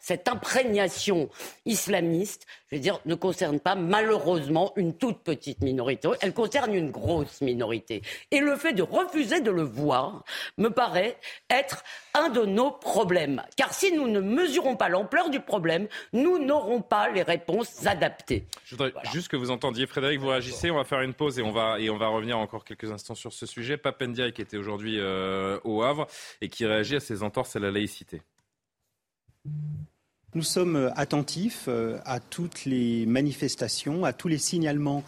[0.00, 1.28] cette, imprégnation
[1.66, 6.08] islamiste, je veux dire, ne concerne pas malheureusement une toute petite minorité.
[6.20, 8.02] Elle concerne une grosse minorité.
[8.30, 10.24] Et le fait de refuser de le voir
[10.58, 11.16] me paraît
[11.50, 13.42] être un de nos problèmes.
[13.56, 18.46] Car si nous ne mesurons pas l'ampleur du problème, nous n'aurons pas les réponses adaptées.
[18.64, 20.70] Je voudrais juste que vous entendiez Frédéric, vous réagissez.
[20.70, 23.14] On va faire une pause et on va, et on va revenir encore quelques instants
[23.14, 23.76] sur ce sujet.
[23.76, 26.06] Papendiaï qui était aujourd'hui euh, au Havre
[26.40, 28.22] et qui réagit à ces entorses à la laïcité.
[30.34, 35.02] Nous sommes attentifs euh, à toutes les manifestations, à tous les signalements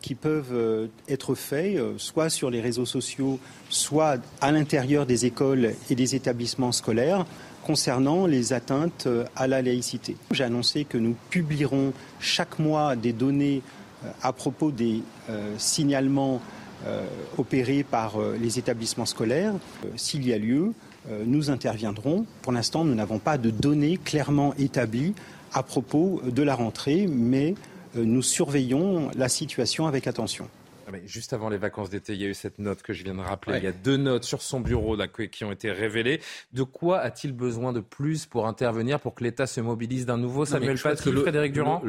[0.00, 5.26] qui peuvent euh, être faits, euh, soit sur les réseaux sociaux, soit à l'intérieur des
[5.26, 7.26] écoles et des établissements scolaires,
[7.64, 10.16] concernant les atteintes euh, à la laïcité.
[10.30, 13.62] J'ai annoncé que nous publierons chaque mois des données
[14.04, 16.40] euh, à propos des euh, signalements
[16.86, 17.04] euh,
[17.36, 19.54] opérés par euh, les établissements scolaires.
[19.84, 20.87] Euh, S'il y a lieu, euh,
[21.24, 22.26] nous interviendrons.
[22.42, 25.14] Pour l'instant, nous n'avons pas de données clairement établies
[25.52, 27.54] à propos de la rentrée, mais
[27.96, 30.48] euh, nous surveillons la situation avec attention.
[30.90, 33.14] Ah, juste avant les vacances d'été, il y a eu cette note que je viens
[33.14, 33.58] de rappeler.
[33.58, 36.20] Il y a deux notes sur son bureau là, qui ont été révélées.
[36.54, 40.46] De quoi a-t-il besoin de plus pour intervenir, pour que l'État se mobilise d'un nouveau
[40.46, 41.82] Samuel Paty, Frédéric Durand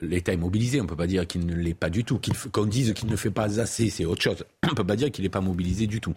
[0.00, 2.18] L'État est mobilisé, on ne peut pas dire qu'il ne l'est pas du tout.
[2.50, 4.44] Qu'on dise qu'il ne fait pas assez, c'est autre chose.
[4.64, 6.14] On ne peut pas dire qu'il n'est pas mobilisé du tout.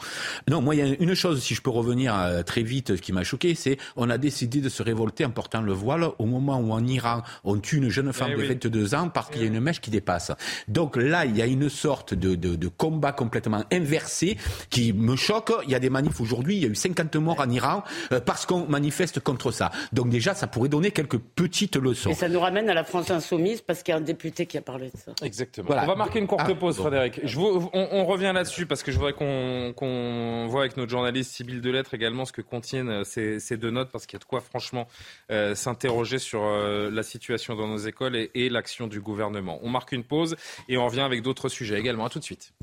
[0.49, 3.01] Non, moi, il y a une chose, si je peux revenir euh, très vite, ce
[3.01, 6.25] qui m'a choqué, c'est on a décidé de se révolter en portant le voile au
[6.25, 9.41] moment où en Iran, on tue une jeune femme eh de 22 ans parce qu'il
[9.41, 10.31] y a une mèche qui dépasse.
[10.69, 14.37] Donc là, il y a une sorte de, de, de, combat complètement inversé
[14.69, 15.51] qui me choque.
[15.65, 18.19] Il y a des manifs aujourd'hui, il y a eu 50 morts en Iran euh,
[18.19, 19.71] parce qu'on manifeste contre ça.
[19.93, 22.09] Donc déjà, ça pourrait donner quelques petites leçons.
[22.09, 24.57] Et ça nous ramène à la France insoumise parce qu'il y a un député qui
[24.57, 25.13] a parlé de ça.
[25.23, 25.69] Exactement.
[25.71, 27.21] On va marquer une courte ah, pause, Frédéric.
[27.23, 31.61] Je vous, on, revient là-dessus parce que je voudrais qu'on voit avec notre journaliste Sybille
[31.61, 34.25] Delettre également ce que contiennent euh, ces, ces deux notes parce qu'il y a de
[34.25, 34.87] quoi franchement
[35.31, 39.59] euh, s'interroger sur la situation dans nos écoles et, et l'action du gouvernement.
[39.61, 40.35] On marque une pause
[40.69, 42.53] et on revient avec d'autres sujets À tout de suite.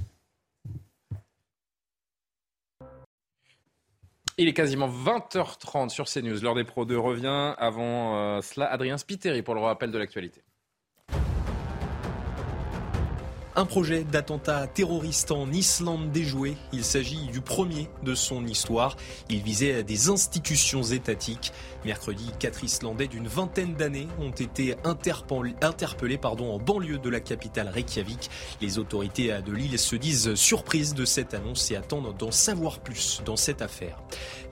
[4.36, 6.40] Il est quasiment 20h30 sur CNews.
[6.42, 7.54] L'heure des Pro 2 revient.
[7.56, 10.42] Avant euh, cela, Adrien Spiteri pour le rappel de l'actualité.
[13.56, 16.56] Un projet d'attentat terroriste en Islande déjoué.
[16.72, 18.96] Il s'agit du premier de son histoire.
[19.30, 21.52] Il visait des institutions étatiques.
[21.84, 28.28] Mercredi, quatre Islandais d'une vingtaine d'années ont été interpellés en banlieue de la capitale Reykjavik.
[28.60, 33.22] Les autorités de l'île se disent surprises de cette annonce et attendent d'en savoir plus
[33.24, 34.02] dans cette affaire.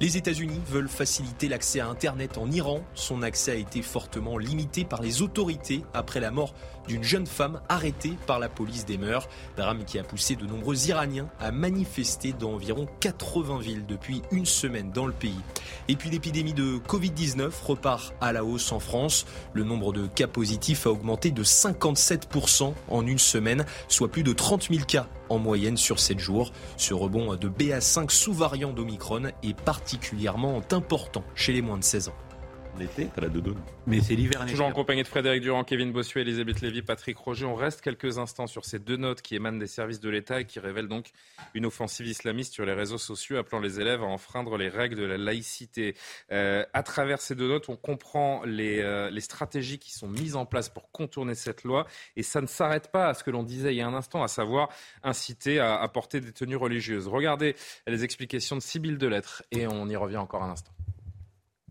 [0.00, 2.82] Les États-Unis veulent faciliter l'accès à Internet en Iran.
[2.94, 6.54] Son accès a été fortement limité par les autorités après la mort
[6.88, 9.28] d'une jeune femme arrêtée par la police des mœurs.
[9.56, 14.46] Drame qui a poussé de nombreux Iraniens à manifester dans environ 80 villes depuis une
[14.46, 15.40] semaine dans le pays.
[15.88, 19.26] Et puis l'épidémie de Covid-19 repart à la hausse en France.
[19.52, 24.32] Le nombre de cas positifs a augmenté de 57% en une semaine, soit plus de
[24.32, 26.52] 30 000 cas en moyenne sur 7 jours.
[26.76, 32.31] Ce rebond de BA5 sous-variant d'Omicron est particulièrement important chez les moins de 16 ans.
[32.78, 33.58] L'été, t'as la doudoune.
[33.86, 34.46] Mais c'est l'hiver.
[34.46, 37.44] Toujours en compagnie de Frédéric Durand, Kevin Bossuet, Elisabeth Lévy, Patrick Roger.
[37.44, 40.46] On reste quelques instants sur ces deux notes qui émanent des services de l'État et
[40.46, 41.10] qui révèlent donc
[41.54, 45.04] une offensive islamiste sur les réseaux sociaux, appelant les élèves à enfreindre les règles de
[45.04, 45.94] la laïcité.
[46.30, 50.34] Euh, à travers ces deux notes, on comprend les, euh, les stratégies qui sont mises
[50.34, 51.86] en place pour contourner cette loi.
[52.16, 54.22] Et ça ne s'arrête pas à ce que l'on disait il y a un instant,
[54.22, 54.70] à savoir
[55.02, 57.06] inciter à, à porter des tenues religieuses.
[57.06, 57.54] Regardez
[57.86, 60.72] les explications de Sibylle Delettre et on y revient encore un instant.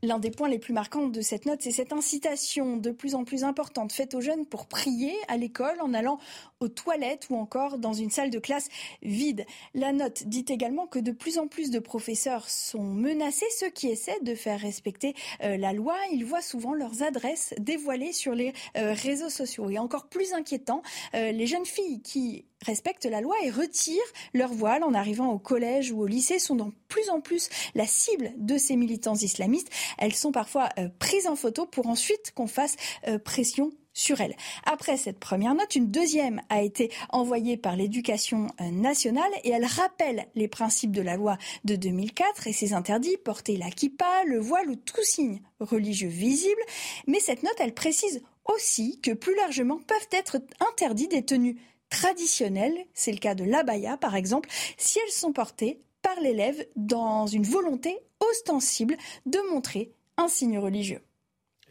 [0.03, 3.23] L'un des points les plus marquants de cette note, c'est cette incitation de plus en
[3.23, 6.17] plus importante faite aux jeunes pour prier à l'école en allant
[6.61, 8.69] aux toilettes ou encore dans une salle de classe
[9.01, 9.45] vide.
[9.73, 13.87] La note dit également que de plus en plus de professeurs sont menacés, ceux qui
[13.87, 15.95] essaient de faire respecter euh, la loi.
[16.11, 19.69] Ils voient souvent leurs adresses dévoilées sur les euh, réseaux sociaux.
[19.69, 20.83] Et encore plus inquiétant,
[21.15, 23.97] euh, les jeunes filles qui respectent la loi et retirent
[24.33, 27.87] leur voile en arrivant au collège ou au lycée sont de plus en plus la
[27.87, 29.69] cible de ces militants islamistes.
[29.97, 30.69] Elles sont parfois
[30.99, 32.75] prises en photo pour ensuite qu'on fasse
[33.23, 34.35] pression sur elles.
[34.65, 39.65] Après cette première note, une deuxième a été envoyée par l'éducation euh, nationale et elle
[39.65, 44.39] rappelle les principes de la loi de 2004 et ses interdits, porter la kippa, le
[44.39, 46.61] voile ou tout signe religieux visible.
[47.07, 50.37] Mais cette note, elle précise aussi que plus largement peuvent être
[50.71, 51.57] interdits des tenues
[51.89, 57.27] traditionnelles, c'est le cas de l'abaya par exemple, si elles sont portées par l'élève dans
[57.27, 61.01] une volonté ostensible de montrer un signe religieux.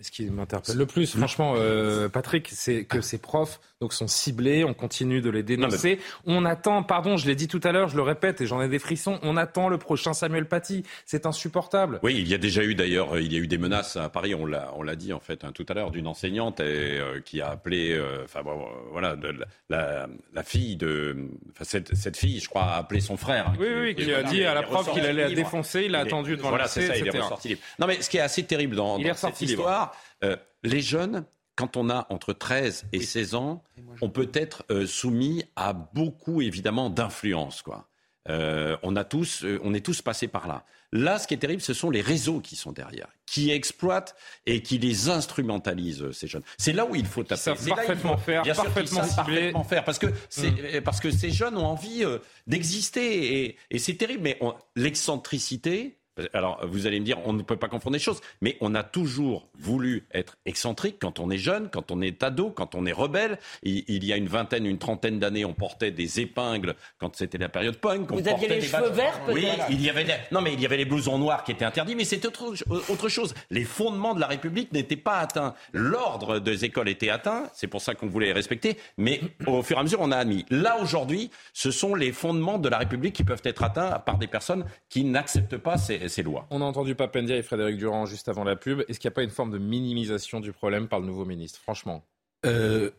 [0.03, 4.63] Ce qui m'interpelle le plus, franchement, euh, Patrick, c'est que ces profs donc sont ciblés,
[4.63, 6.01] on continue de les dénoncer.
[6.27, 8.69] On attend, pardon, je l'ai dit tout à l'heure, je le répète et j'en ai
[8.69, 10.85] des frissons, on attend le prochain Samuel Paty.
[11.07, 11.99] C'est insupportable.
[12.03, 14.35] Oui, il y a déjà eu d'ailleurs, il y a eu des menaces à Paris,
[14.35, 17.21] on l'a, on l'a dit en fait hein, tout à l'heure, d'une enseignante et, euh,
[17.25, 18.43] qui a appelé, euh, enfin
[18.91, 19.35] voilà, de,
[19.71, 21.17] la, la, fille de,
[21.63, 23.49] cette, cette, fille, je crois, a appelé son frère.
[23.49, 26.01] Hein, oui, oui, qui, a dit à la prof qu'il allait la défoncer, il a
[26.01, 27.63] attendu devant voilà, le c'est ça, il est ressorti libre.
[27.79, 29.90] Non, mais ce qui est assez terrible dans, dans cette histoire.
[30.25, 31.25] Euh, les jeunes,
[31.57, 33.63] quand on a entre 13 et 16 ans,
[34.01, 37.63] on peut être euh, soumis à beaucoup, évidemment, d'influence.
[37.63, 37.89] Quoi.
[38.29, 40.65] Euh, on, a tous, on est tous passés par là.
[40.93, 44.61] Là, ce qui est terrible, ce sont les réseaux qui sont derrière, qui exploitent et
[44.61, 46.43] qui les instrumentalisent, ces jeunes.
[46.59, 47.53] C'est là où il faut taper.
[47.63, 50.81] Ils parfaitement faire, bien parfaitement, sûr parfaitement faire, parce que, mm.
[50.83, 52.05] parce que ces jeunes ont envie
[52.49, 53.57] d'exister.
[53.71, 54.39] Et, c'est terrible, mais
[54.75, 56.00] l'excentricité,
[56.33, 58.83] Alors, vous allez me dire, on ne peut pas confondre les choses, mais on a
[58.83, 62.93] toujours voulu être excentrique quand on est jeune, quand on est ado, quand on est
[62.93, 63.39] rebelle.
[63.63, 67.39] Il, il y a une vingtaine, une trentaine d'années, on portait des épingles quand c'était
[67.39, 68.11] la période punk.
[68.13, 70.61] on Vous aviez les cheveux verts, peut-être Oui, il y avait des- non mais il
[70.61, 72.55] y avait les blousons noirs qui étaient interdits, mais c'était autre,
[72.89, 73.35] autre chose.
[73.51, 75.55] Les fondements de la République n'étaient pas atteints.
[75.73, 79.77] L'ordre des écoles était atteint, c'est pour ça qu'on voulait les respecter, mais au fur
[79.77, 80.45] et à mesure on a admis.
[80.51, 84.27] Là aujourd'hui, ce sont les fondements de la République qui peuvent être atteints par des
[84.27, 86.47] personnes qui n'acceptent pas ces, lois.
[86.51, 88.83] On a entendu Papendia et Frédéric Durand juste avant la pub.
[88.89, 91.61] Est-ce qu'il n'y a pas une forme de minimisation du problème par le nouveau ministre?
[91.61, 92.05] Franchement.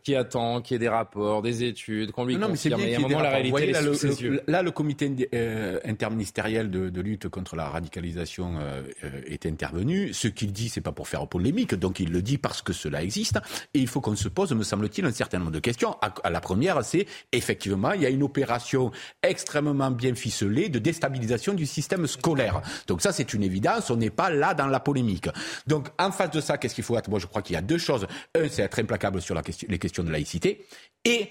[0.04, 2.88] Qui attend, qu'il y ait des rapports, des études, qu'on lui Non, mais c'est confirme.
[2.88, 4.14] bien à qu'il un y ait des moment, la réalité, voyez, là, le, ses le-
[4.14, 4.42] yeux.
[4.46, 10.12] là, le comité euh, interministériel de, de lutte contre la radicalisation euh, euh, est intervenu.
[10.12, 13.02] Ce qu'il dit, c'est pas pour faire polémique, donc il le dit parce que cela
[13.02, 13.38] existe.
[13.74, 15.96] Et il faut qu'on se pose, me semble-t-il, un certain nombre de questions.
[16.02, 18.90] À, à la première, c'est effectivement, il y a une opération
[19.22, 22.62] extrêmement bien ficelée de déstabilisation du système scolaire.
[22.86, 23.90] Donc ça, c'est une évidence.
[23.90, 25.28] On n'est pas là dans la polémique.
[25.66, 27.08] Donc en face de ça, qu'est-ce qu'il faut être?
[27.08, 28.06] Moi, je crois qu'il y a deux choses.
[28.36, 30.64] Un, c'est être implacable sur la question, les questions de laïcité.
[31.04, 31.28] Et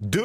[0.00, 0.24] deux,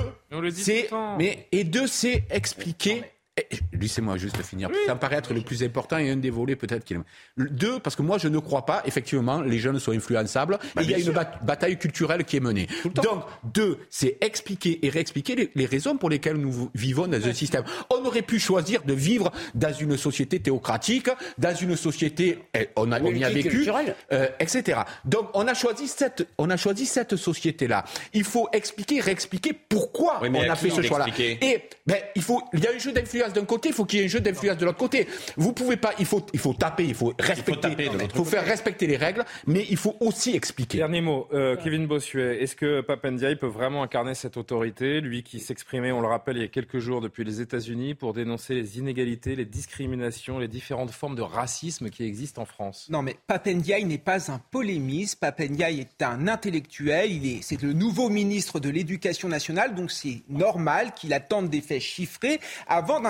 [0.52, 3.04] c'est mais et deux, c'est expliquer.
[3.50, 4.70] Eh, Laissez-moi juste finir.
[4.86, 7.00] Ça me paraît être le plus important et un des volets peut-être qu'il.
[7.38, 10.60] Deux, parce que moi je ne crois pas effectivement les jeunes sont influençables.
[10.80, 12.68] et il y a une bat- bataille culturelle qui est menée.
[12.96, 17.34] Donc deux, c'est expliquer et réexpliquer les, les raisons pour lesquelles nous vivons dans un
[17.34, 17.64] système.
[17.90, 22.92] On aurait pu choisir de vivre dans une société théocratique, dans une société, eh, on
[22.92, 23.68] a, on y a vécu,
[24.12, 24.82] euh, etc.
[25.06, 27.86] Donc on a choisi cette, on a choisi cette société-là.
[28.14, 31.06] Il faut expliquer, réexpliquer pourquoi Oui, on a fait ce choix-là.
[31.06, 33.86] l'expliquer Et ben il faut, il y a un jeu d'influence d'un côté, il faut
[33.86, 35.08] qu'il y ait un jeu d'influence de l'autre côté.
[35.38, 38.24] Vous pouvez pas, il faut, il faut taper, il faut respecter, taper de il faut
[38.24, 38.30] côté.
[38.32, 40.78] faire respecter les règles, mais il faut aussi expliquer.
[40.80, 45.40] Dernier mot, euh, Kevin Bossuet, est-ce que Papendiaï peut vraiment incarner cette autorité, lui qui
[45.40, 48.78] s'exprimait, on le rappelle, il y a quelques jours depuis les États-Unis pour dénoncer les
[48.78, 52.88] inégalités, les discriminations, les différentes formes de racisme qui existent en France?
[52.90, 55.20] Non, mais Papendiaï n'est pas un polémiste.
[55.20, 57.12] Papendiaï est un intellectuel.
[57.12, 61.62] Il est, c'est le nouveau ministre de l'Éducation nationale, donc c'est normal qu'il attende des
[61.62, 63.04] faits chiffrés avant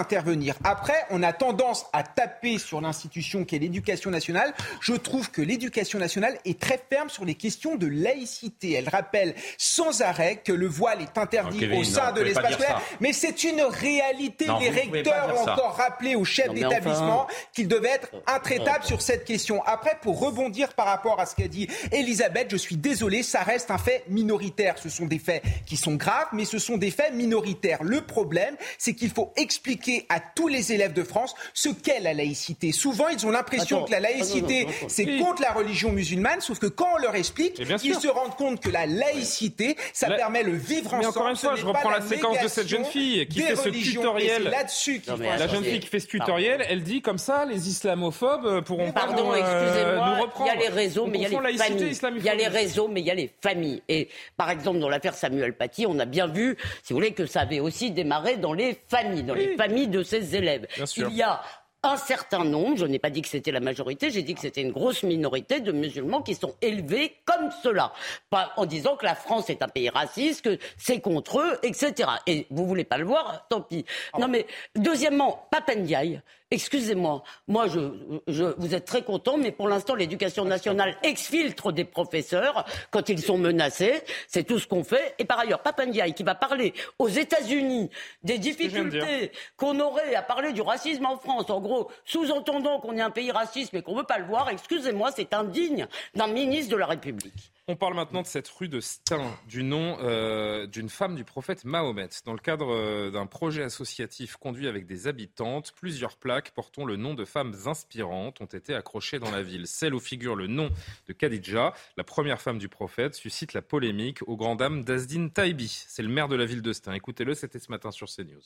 [0.64, 4.54] Après, on a tendance à taper sur l'institution qui est l'éducation nationale.
[4.80, 8.74] Je trouve que l'éducation nationale est très ferme sur les questions de laïcité.
[8.74, 12.54] Elle rappelle sans arrêt que le voile est interdit Kevin, au sein non, de l'espace
[12.54, 12.82] scolaire.
[13.00, 14.48] Mais c'est une réalité.
[14.48, 16.76] Non, les recteurs ont encore rappelé aux chefs Non, mais enfin.
[16.76, 19.64] d'établissement qu'il devait être intraitable sur cette question.
[19.66, 23.72] Après, pour rebondir par rapport à ce qu'a dit Elisabeth, je suis désolé, ça reste
[23.72, 24.78] un fait minoritaire.
[24.78, 27.84] Ce sont des faits qui sont graves, mais ce sont des faits minoritaires.
[27.84, 32.14] Le problème, c'est qu'il faut expliquer à tous les élèves de France ce qu'est la
[32.14, 32.72] laïcité.
[32.72, 34.88] Souvent, ils ont l'impression que la laïcité, attends.
[34.90, 35.20] c'est Oui.
[35.20, 38.60] contre la religion musulmane, sauf que quand on leur explique, bien ils se rendent compte
[38.62, 41.02] que la laïcité, ça La- permet le vivre ensemble.
[41.02, 43.70] Mais encore une fois, je reprends la séquence de cette jeune fille qui fait ce
[43.70, 44.44] tutoriel.
[44.44, 48.62] là-dessus La jeune fille qui fait ce tutoriel, elle dit comme ça, les islamophobes euh,
[48.62, 51.30] pourront pas Pardon, euh, excusez-moi, nous il y a les réseaux, mais il y a
[51.30, 51.98] les familles.
[52.18, 53.82] Il y a les réseaux, mais il y a les familles.
[53.90, 57.26] Et par exemple, dans l'affaire Samuel Paty, on a bien vu, si vous voulez, que
[57.26, 60.68] ça avait aussi démarré dans les familles, dans les familles de ses élèves.
[60.98, 61.42] Il y a
[61.84, 64.62] un certain nombre, je n'ai pas dit que c'était la majorité, j'ai dit que c'était
[64.62, 67.92] une grosse minorité de musulmans qui sont élevés comme cela.
[68.30, 72.10] Pas en disant que la France est un pays raciste, que c'est contre eux, etc.
[72.28, 73.86] Et vous voulez pas le voir, tant pis.
[74.20, 77.80] Non mais, deuxièmement, Papendiaï, excusez-moi, moi je,
[78.28, 83.22] je, vous êtes très content, mais pour l'instant l'éducation nationale exfiltre des professeurs quand ils
[83.22, 85.16] sont menacés, c'est tout ce qu'on fait.
[85.18, 87.90] Et par ailleurs, Papendiaï qui va parler aux États-Unis
[88.24, 93.02] des difficultés qu'on aurait à parler du racisme en France, en gros, sous-entendant qu'on est
[93.02, 96.78] un pays raciste mais qu'on veut pas le voir, excusez-moi, c'est indigne d'un ministre de
[96.78, 97.52] la République.
[97.72, 101.64] On parle maintenant de cette rue de Stein, du nom euh, d'une femme du prophète
[101.64, 102.10] Mahomet.
[102.26, 106.98] Dans le cadre euh, d'un projet associatif conduit avec des habitantes, plusieurs plaques portant le
[106.98, 109.68] nom de femmes inspirantes ont été accrochées dans la ville.
[109.68, 110.70] Celle où figure le nom
[111.08, 115.86] de Khadija, la première femme du prophète, suscite la polémique aux grandes dames d'Azdine Taibi.
[115.88, 116.92] C'est le maire de la ville de Stein.
[116.92, 118.44] Écoutez-le, c'était ce matin sur CNews.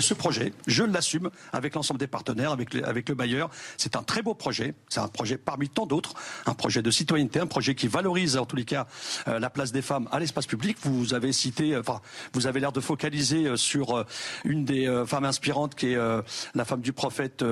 [0.00, 3.50] Et ce projet, je l'assume avec l'ensemble des partenaires, avec, les- avec le bailleur.
[3.76, 4.72] C'est un très beau projet.
[4.88, 6.14] C'est un projet parmi tant d'autres,
[6.46, 8.86] un projet de citoyenneté, un projet qui valorise en tous les cas
[9.28, 10.78] euh, la place des femmes à l'espace public.
[10.84, 12.00] Vous avez cité, euh, enfin,
[12.32, 14.06] vous avez l'air de focaliser euh, sur
[14.44, 15.98] une des femmes inspirantes qui est
[16.54, 17.44] la femme du prophète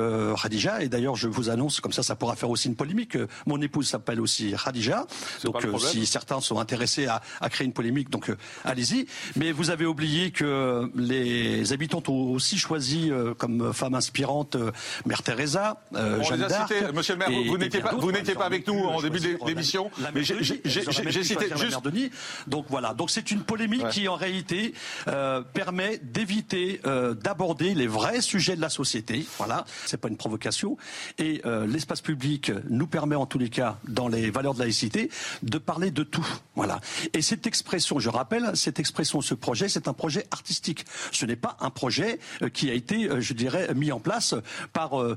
[0.43, 0.83] Khadija.
[0.83, 3.19] Et d'ailleurs, je vous annonce, comme ça, ça pourra faire aussi une polémique.
[3.47, 5.07] mon épouse s'appelle aussi Khadija.
[5.45, 5.55] Donc,
[5.93, 8.33] si certains sont intéressés à, à créer une polémique, donc
[8.65, 9.07] allez-y.
[9.37, 14.71] Mais vous avez oublié que les habitants au- aussi choisi euh, comme femme inspirante euh,
[15.07, 16.73] Mère Teresa, euh, On Jeanne les a d'Arc.
[16.73, 16.93] cités.
[16.93, 18.13] Monsieur le maire, et- vous n'étiez pas, vous d'autres.
[18.19, 21.83] n'étiez pas avec nous en début d'émission, mais j'ai cité juste.
[21.85, 22.11] Denis.
[22.47, 22.95] Donc voilà.
[22.95, 24.73] Donc c'est une polémique qui en réalité
[25.09, 29.27] euh, permet d'éviter euh, d'aborder les vrais sujets de la société.
[29.39, 29.65] Voilà.
[29.87, 30.77] C'est pas une provocation.
[31.19, 35.11] Et l'espace public nous permet en tous les cas, dans les valeurs de laïcité,
[35.43, 36.27] de parler de tout.
[36.55, 36.81] Voilà.
[37.15, 40.85] Et cette expression, je rappelle, cette expression, ce projet, c'est un projet artistique.
[41.13, 44.35] Ce n'est pas un projet euh, qui a été, euh, je dirais, mis en place
[44.73, 45.17] par euh,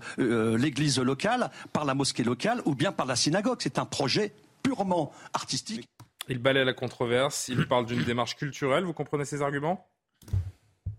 [0.58, 3.58] l'église locale, par la mosquée locale ou bien par la synagogue.
[3.60, 4.34] C'est un projet
[4.64, 5.88] purement artistique.
[6.28, 8.84] Il balaie la controverse, il parle d'une démarche culturelle.
[8.84, 9.91] Vous comprenez ces arguments?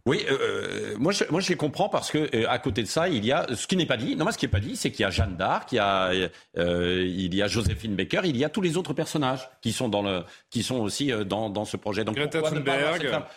[0.04, 3.08] Oui, euh, moi, je, moi je les comprends parce que euh, à côté de ça,
[3.08, 4.16] il y a ce qui n'est pas dit.
[4.16, 5.78] Non, moi, ce qui n'est pas dit, c'est qu'il y a Jeanne d'Arc, il y
[5.78, 6.10] a,
[6.58, 9.88] euh, il y a Joséphine Baker, il y a tous les autres personnages qui sont
[9.88, 12.04] dans le, qui sont aussi euh, dans, dans ce projet.
[12.04, 12.50] Donc Greta pas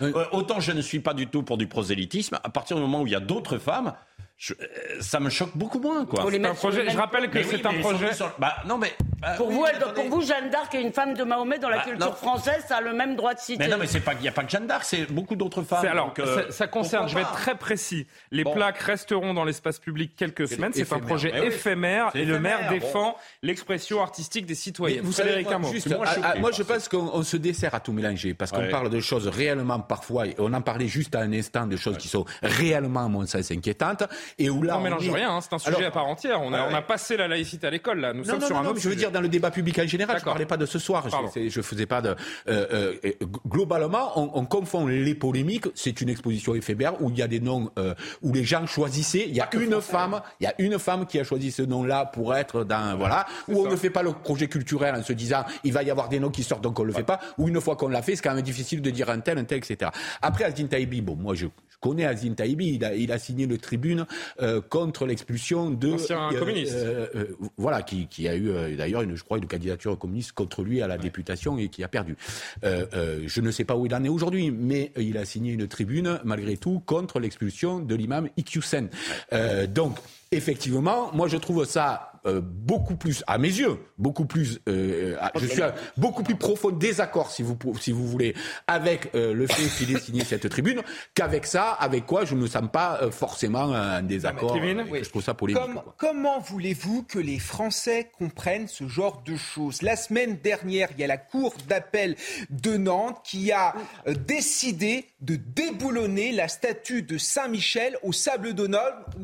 [0.02, 2.40] Euh, autant je ne suis pas du tout pour du prosélytisme.
[2.44, 3.94] À partir du moment où il y a d'autres femmes.
[4.38, 4.66] Je- euh,
[5.00, 6.22] ça me choque beaucoup moins, quoi.
[6.24, 6.90] Un projet.
[6.90, 8.14] Je rappelle que oui, c'est un projet.
[8.14, 9.94] sur- Bah, non, mais bah, Pour, oui, vous, mais elle- attendez.
[10.10, 12.14] pour vous, Jeanne d'Arc est une femme de Mahomet dans la Bah, culture non.
[12.14, 13.58] française, ça a le même droit de citer.
[13.64, 15.64] Mais non, mais c'est pas, il n'y a pas que Jeanne d'Arc, c'est beaucoup d'autres
[15.64, 15.80] femmes.
[15.82, 18.08] C'est- alors, donc, euh, ça, ça concerne, je vais être très précis.
[18.32, 18.54] Les Bon.
[18.54, 20.72] plaques resteront dans l'espace public quelques semaines.
[20.74, 21.48] C'est un projet oui.
[21.48, 25.02] éphémère et le maire défend l'expression artistique des citoyens.
[25.04, 27.80] vous savez, juste, Moi, suis ah, ah, moi, je pense qu'on on se dessert à
[27.80, 31.20] tout mélanger parce qu'on parle de choses réellement parfois, et on en parlait juste à
[31.22, 34.04] un instant, de choses qui sont réellement, à mon sens, inquiétantes.
[34.40, 36.42] Et où là, on mélange est- rien, hein, c'est un sujet Alors, à part entière.
[36.42, 38.14] On a, Ouais, on a passé la laïcité à l'école, là.
[38.14, 39.52] Nous Non, sommes non, sur non, un non, autre je veux dire dans le débat
[39.52, 40.16] public en général.
[40.16, 40.34] Je D'accord.
[40.34, 41.06] parlais pas de ce soir.
[41.36, 42.16] Je, je faisais pas de.
[42.48, 43.12] euh, euh,
[43.48, 45.66] globalement, on, on confond les polémiques.
[45.76, 49.26] C'est une exposition éphémère où il y a des noms euh, où les gens choisissaient.
[49.28, 50.22] Il y a une femme.
[50.40, 53.26] Il y a une femme qui a choisi ce nom-là pour être dans voilà.
[53.48, 56.10] Où on ne fait pas le projet culturel en se disant il va y avoir
[56.10, 57.20] des noms qui sortent donc on le fait pas.
[57.38, 59.44] Ou une fois qu'on l'a fait, c'est quand même difficile de dire un tel, un
[59.44, 59.92] tel, etc.
[60.22, 62.76] Après Azin Taibi, bon, moi je, je connais Azin Taibi.
[62.76, 64.06] Il a, il a signé le tribune
[64.42, 66.74] euh, contre l'expulsion de Ancien euh, communiste.
[66.74, 67.26] euh,
[67.58, 70.82] voilà, qui, qui a eu euh, d'ailleurs, une, je crois, une candidature communiste contre lui
[70.82, 72.16] à la députation et qui a perdu.
[72.64, 75.52] Euh, euh, je ne sais pas où il en est aujourd'hui, mais il a signé
[75.52, 78.90] une tribune, malgré tout, contre l'expulsion de l'imam Iqiyoussen.
[79.34, 79.98] Euh, donc,
[80.32, 85.40] effectivement, moi je trouve ça euh, beaucoup plus, à mes yeux, beaucoup plus, euh, euh,
[85.40, 88.36] je suis à beaucoup plus profond désaccord, si vous, si vous voulez,
[88.68, 90.82] avec euh, le fait qu'il ait signé cette tribune,
[91.14, 94.56] qu'avec ça, avec quoi je ne sens pas euh, forcément un désaccord.
[94.58, 95.62] Je trouve ça polémique.
[95.62, 95.96] Comme- quoi.
[95.98, 99.82] comment voulez-vous que les Français comprennent ce genre de choses?
[99.82, 102.16] La semaine dernière, il y a la Cour d'appel
[102.50, 103.76] de Nantes qui a
[104.08, 108.80] euh, décidé de déboulonner la statue de Saint-Michel au Sable d'Olonne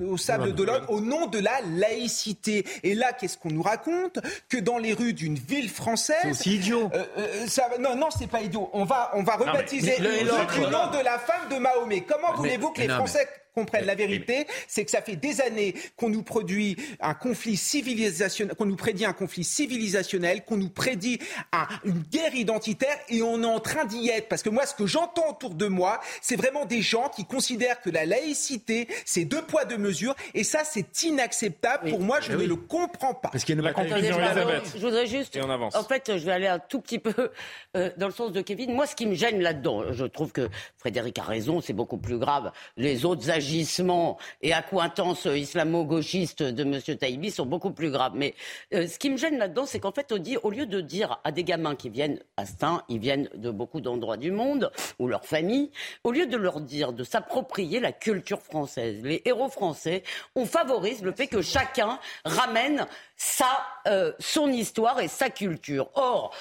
[0.08, 0.54] au, Sable
[0.88, 2.66] au nom de la laïcité.
[2.84, 4.20] Et là, qu'est-ce qu'on nous raconte?
[4.50, 6.18] Que dans les rues d'une ville française...
[6.22, 6.90] C'est aussi idiot.
[6.94, 8.70] Euh, euh, ça non, non, c'est pas idiot.
[8.74, 10.32] On va, on va rebaptiser mais et le
[10.70, 12.02] nom de la femme de Mahomet.
[12.02, 15.42] Comment voulez-vous que les non, mais- Français comprennent la vérité C'est que ça fait des
[15.42, 20.70] années qu'on nous produit un conflit civilisationnel, qu'on nous prédit un conflit civilisationnel, qu'on nous
[20.70, 21.20] prédit
[21.52, 24.28] un- une guerre identitaire, et on est en train d'y être.
[24.28, 27.82] Parce que moi, ce que j'entends autour de moi, c'est vraiment des gens qui considèrent
[27.82, 31.90] que la laïcité, c'est deux poids deux mesures, et ça, c'est inacceptable.
[31.90, 33.30] Pour moi, je ne le comprends pas.
[33.30, 34.74] Parce qu'il y a une Elisabeth.
[34.76, 35.36] Je voudrais juste.
[35.36, 35.76] Et on avance.
[35.76, 37.32] En fait, je vais aller un tout petit peu
[37.76, 38.74] euh, dans le sens de Kevin.
[38.74, 42.18] Moi, ce qui me gêne là-dedans, je trouve que Frédéric a raison, c'est beaucoup plus
[42.18, 42.52] grave.
[42.78, 46.80] Les autres agissements et accointances islamo-gauchistes de M.
[46.98, 48.14] Taïbi sont beaucoup plus graves.
[48.16, 48.36] Mais
[48.74, 51.20] euh, ce qui me gêne là-dedans, c'est qu'en fait, on dit, au lieu de dire
[51.24, 55.08] à des gamins qui viennent à Stein, ils viennent de beaucoup d'endroits du monde, ou
[55.08, 55.72] leur famille,
[56.04, 60.04] au lieu de leur dire de s'approprier la culture française, les héros français,
[60.36, 62.86] on favorise le fait que chacun ramène
[63.16, 65.90] sa, euh, son histoire et sa culture.
[65.96, 66.36] Or,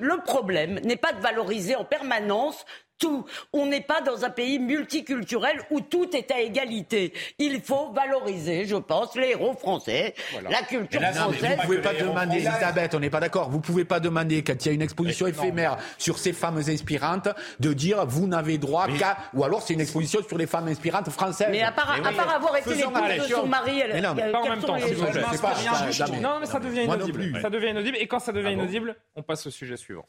[0.00, 2.64] le problème n'est pas de valoriser en permanence
[3.04, 3.24] tout.
[3.52, 7.12] On n'est pas dans un pays multiculturel où tout est à égalité.
[7.38, 10.14] Il faut valoriser, je pense, les héros français,
[10.48, 11.56] la culture Non, mais française.
[11.60, 13.50] vous pouvez pas demander, Elisabeth, on n'est pas d'accord.
[13.50, 17.28] Vous pouvez pas demander quand il y a une exposition éphémère sur ces femmes inspirantes
[17.60, 21.10] de dire vous n'avez droit qu'à, ou alors c'est une exposition sur les femmes inspirantes
[21.10, 21.48] françaises.
[21.50, 22.92] Mais à part, à part avoir été l'épouse
[23.28, 25.22] de son mari, elle, Mais non, mais Pas en même temps, s'il vous plaît.
[26.20, 27.40] Non, mais ça devient non inaudible.
[27.40, 27.96] Ça devient inaudible.
[28.00, 30.06] Et quand ça devient Ah inaudible, on passe au sujet suivant.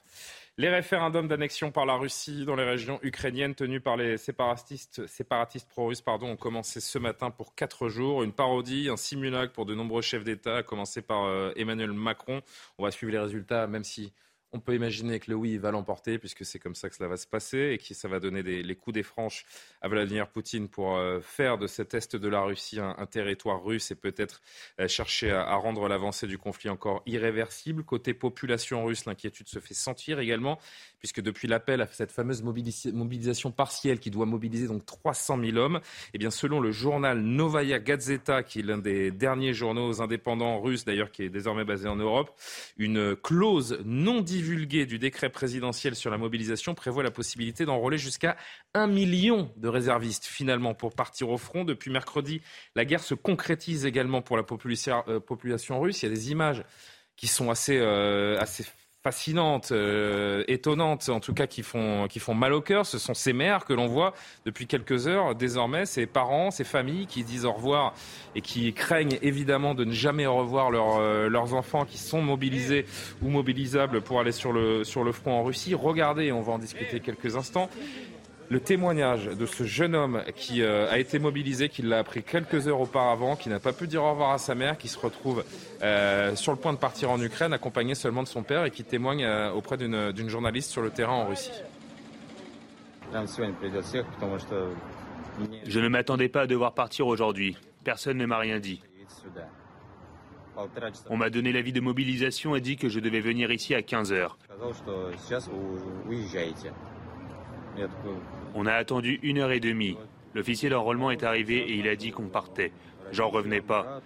[0.57, 5.67] Les référendums d'annexion par la Russie dans les régions ukrainiennes tenus par les séparatistes, séparatistes
[5.67, 8.23] pro-russes ont commencé ce matin pour quatre jours.
[8.23, 12.41] Une parodie, un simulacre pour de nombreux chefs d'État, à commencer par euh, Emmanuel Macron.
[12.77, 14.13] On va suivre les résultats, même si
[14.55, 17.17] On peut imaginer que le oui va l'emporter puisque c'est comme ça que cela va
[17.17, 19.45] se passer et que ça va donner des, les coups des franches
[19.81, 23.91] à Vladimir Poutine pour euh, faire de cet est de la Russie un, territoire russe
[23.91, 24.41] et peut-être
[24.79, 27.83] euh, chercher à, à rendre l'avancée du conflit encore irréversible.
[27.83, 30.57] Côté population russe, l'inquiétude se fait sentir également
[31.05, 35.79] puisque depuis l'appel à cette fameuse mobilisation partielle qui doit mobiliser donc 300 000 hommes,
[36.15, 41.11] eh selon le journal Novaya Gazeta, qui est l'un des derniers journaux indépendants russes d'ailleurs,
[41.11, 42.31] qui est désormais basé en Europe,
[42.77, 48.35] une clause non divulguée du décret présidentiel sur la mobilisation prévoit la possibilité d'enrôler jusqu'à
[48.73, 51.65] un million de réservistes finalement pour partir au front.
[51.65, 52.41] Depuis mercredi,
[52.73, 56.01] la guerre se concrétise également pour la population, euh, population russe.
[56.01, 56.63] Il y a des images
[57.15, 58.65] qui sont assez, euh, assez
[59.05, 62.87] fascinantes, euh, étonnantes, en tout cas qui font, qui font mal au cœur.
[62.87, 64.15] Ce sont ces mères que l'on voit
[64.47, 67.93] depuis quelques heures, désormais, ces parents, ces familles qui disent au revoir
[68.33, 72.87] et qui craignent évidemment de ne jamais revoir euh, leurs enfants qui sont mobilisés
[73.21, 75.75] ou mobilisables pour aller sur le, sur le front en Russie.
[75.75, 77.69] Regardez, on va en discuter quelques instants
[78.49, 82.67] le témoignage de ce jeune homme qui euh, a été mobilisé, qui l'a appris quelques
[82.67, 85.43] heures auparavant, qui n'a pas pu dire au revoir à sa mère, qui se retrouve
[85.81, 88.83] euh, sur le point de partir en Ukraine, accompagné seulement de son père, et qui
[88.83, 91.51] témoigne euh, auprès d'une journaliste sur le terrain en Russie.
[95.67, 97.57] Je ne m'attendais pas à devoir partir aujourd'hui.
[97.83, 98.81] Personne ne m'a rien dit.
[101.09, 104.13] On m'a donné l'avis de mobilisation et dit que je devais venir ici à 15
[104.13, 104.37] heures.
[108.53, 109.97] On a attendu une heure et demie.
[110.34, 112.71] L'officier d'enrôlement est arrivé et il a dit qu'on partait.
[113.11, 114.01] J'en revenais pas.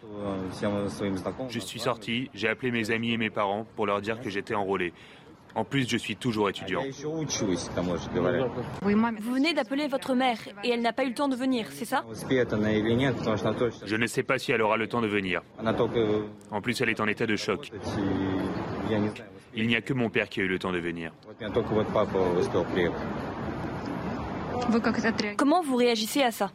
[1.49, 4.55] Je suis sorti, j'ai appelé mes amis et mes parents pour leur dire que j'étais
[4.55, 4.93] enrôlé.
[5.55, 6.84] En plus, je suis toujours étudiant.
[8.82, 11.86] Vous venez d'appeler votre mère et elle n'a pas eu le temps de venir, c'est
[11.86, 12.03] ça?
[13.86, 15.41] Je ne sais pas si elle aura le temps de venir.
[16.51, 17.72] En plus, elle est en état de choc.
[19.55, 21.11] Il n'y a que mon père qui a eu le temps de venir.
[25.38, 26.51] Comment vous réagissez à ça?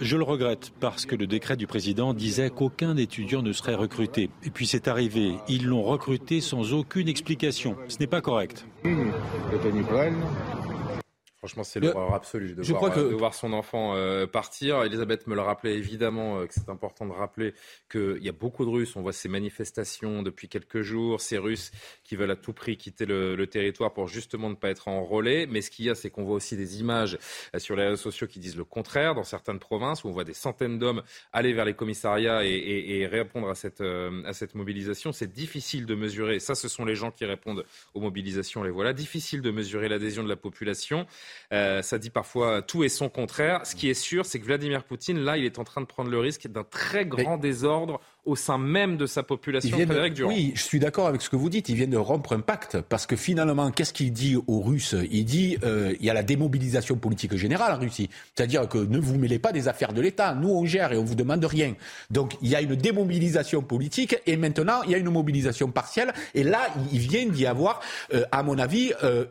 [0.00, 4.30] Je le regrette parce que le décret du président disait qu'aucun étudiant ne serait recruté.
[4.44, 5.34] Et puis c'est arrivé.
[5.48, 7.76] Ils l'ont recruté sans aucune explication.
[7.88, 8.66] Ce n'est pas correct.
[11.42, 14.84] Franchement, c'est l'horreur absolue de, voir, de, voir, son enfant euh, partir.
[14.84, 17.52] Elisabeth me le rappelait évidemment euh, que c'est important de rappeler
[17.90, 18.94] qu'il y a beaucoup de Russes.
[18.94, 21.72] On voit ces manifestations depuis quelques jours, ces Russes
[22.04, 25.48] qui veulent à tout prix quitter le, le territoire pour justement ne pas être enrôlés.
[25.48, 27.18] Mais ce qu'il y a, c'est qu'on voit aussi des images
[27.56, 29.16] euh, sur les réseaux sociaux qui disent le contraire.
[29.16, 33.00] Dans certaines provinces où on voit des centaines d'hommes aller vers les commissariats et, et,
[33.00, 36.38] et répondre à cette, à cette mobilisation, c'est difficile de mesurer.
[36.38, 37.64] Ça, ce sont les gens qui répondent
[37.94, 38.62] aux mobilisations.
[38.62, 38.92] Les voilà.
[38.92, 41.04] Difficile de mesurer l'adhésion de la population.
[41.52, 43.66] Euh, ça dit parfois tout et son contraire.
[43.66, 46.10] Ce qui est sûr, c'est que Vladimir Poutine, là, il est en train de prendre
[46.10, 49.76] le risque d'un très grand désordre au sein même de sa population.
[50.26, 51.68] oui, je suis d'accord avec ce que vous dites.
[51.68, 54.94] Il vient de rompre un pacte parce que finalement, qu'est-ce qu'il dit aux Russes?
[55.10, 58.98] Il dit euh, il y a la démobilisation politique générale en Russie, c'est-à-dire que ne
[58.98, 60.34] vous mêlez pas des affaires de l'État.
[60.34, 61.74] Nous, on gère et on vous demande rien.
[62.10, 66.12] Donc, il y a une démobilisation politique et maintenant, il y a une mobilisation partielle.
[66.34, 67.80] Et là, il vient d'y avoir,
[68.14, 69.24] euh, à mon avis, euh,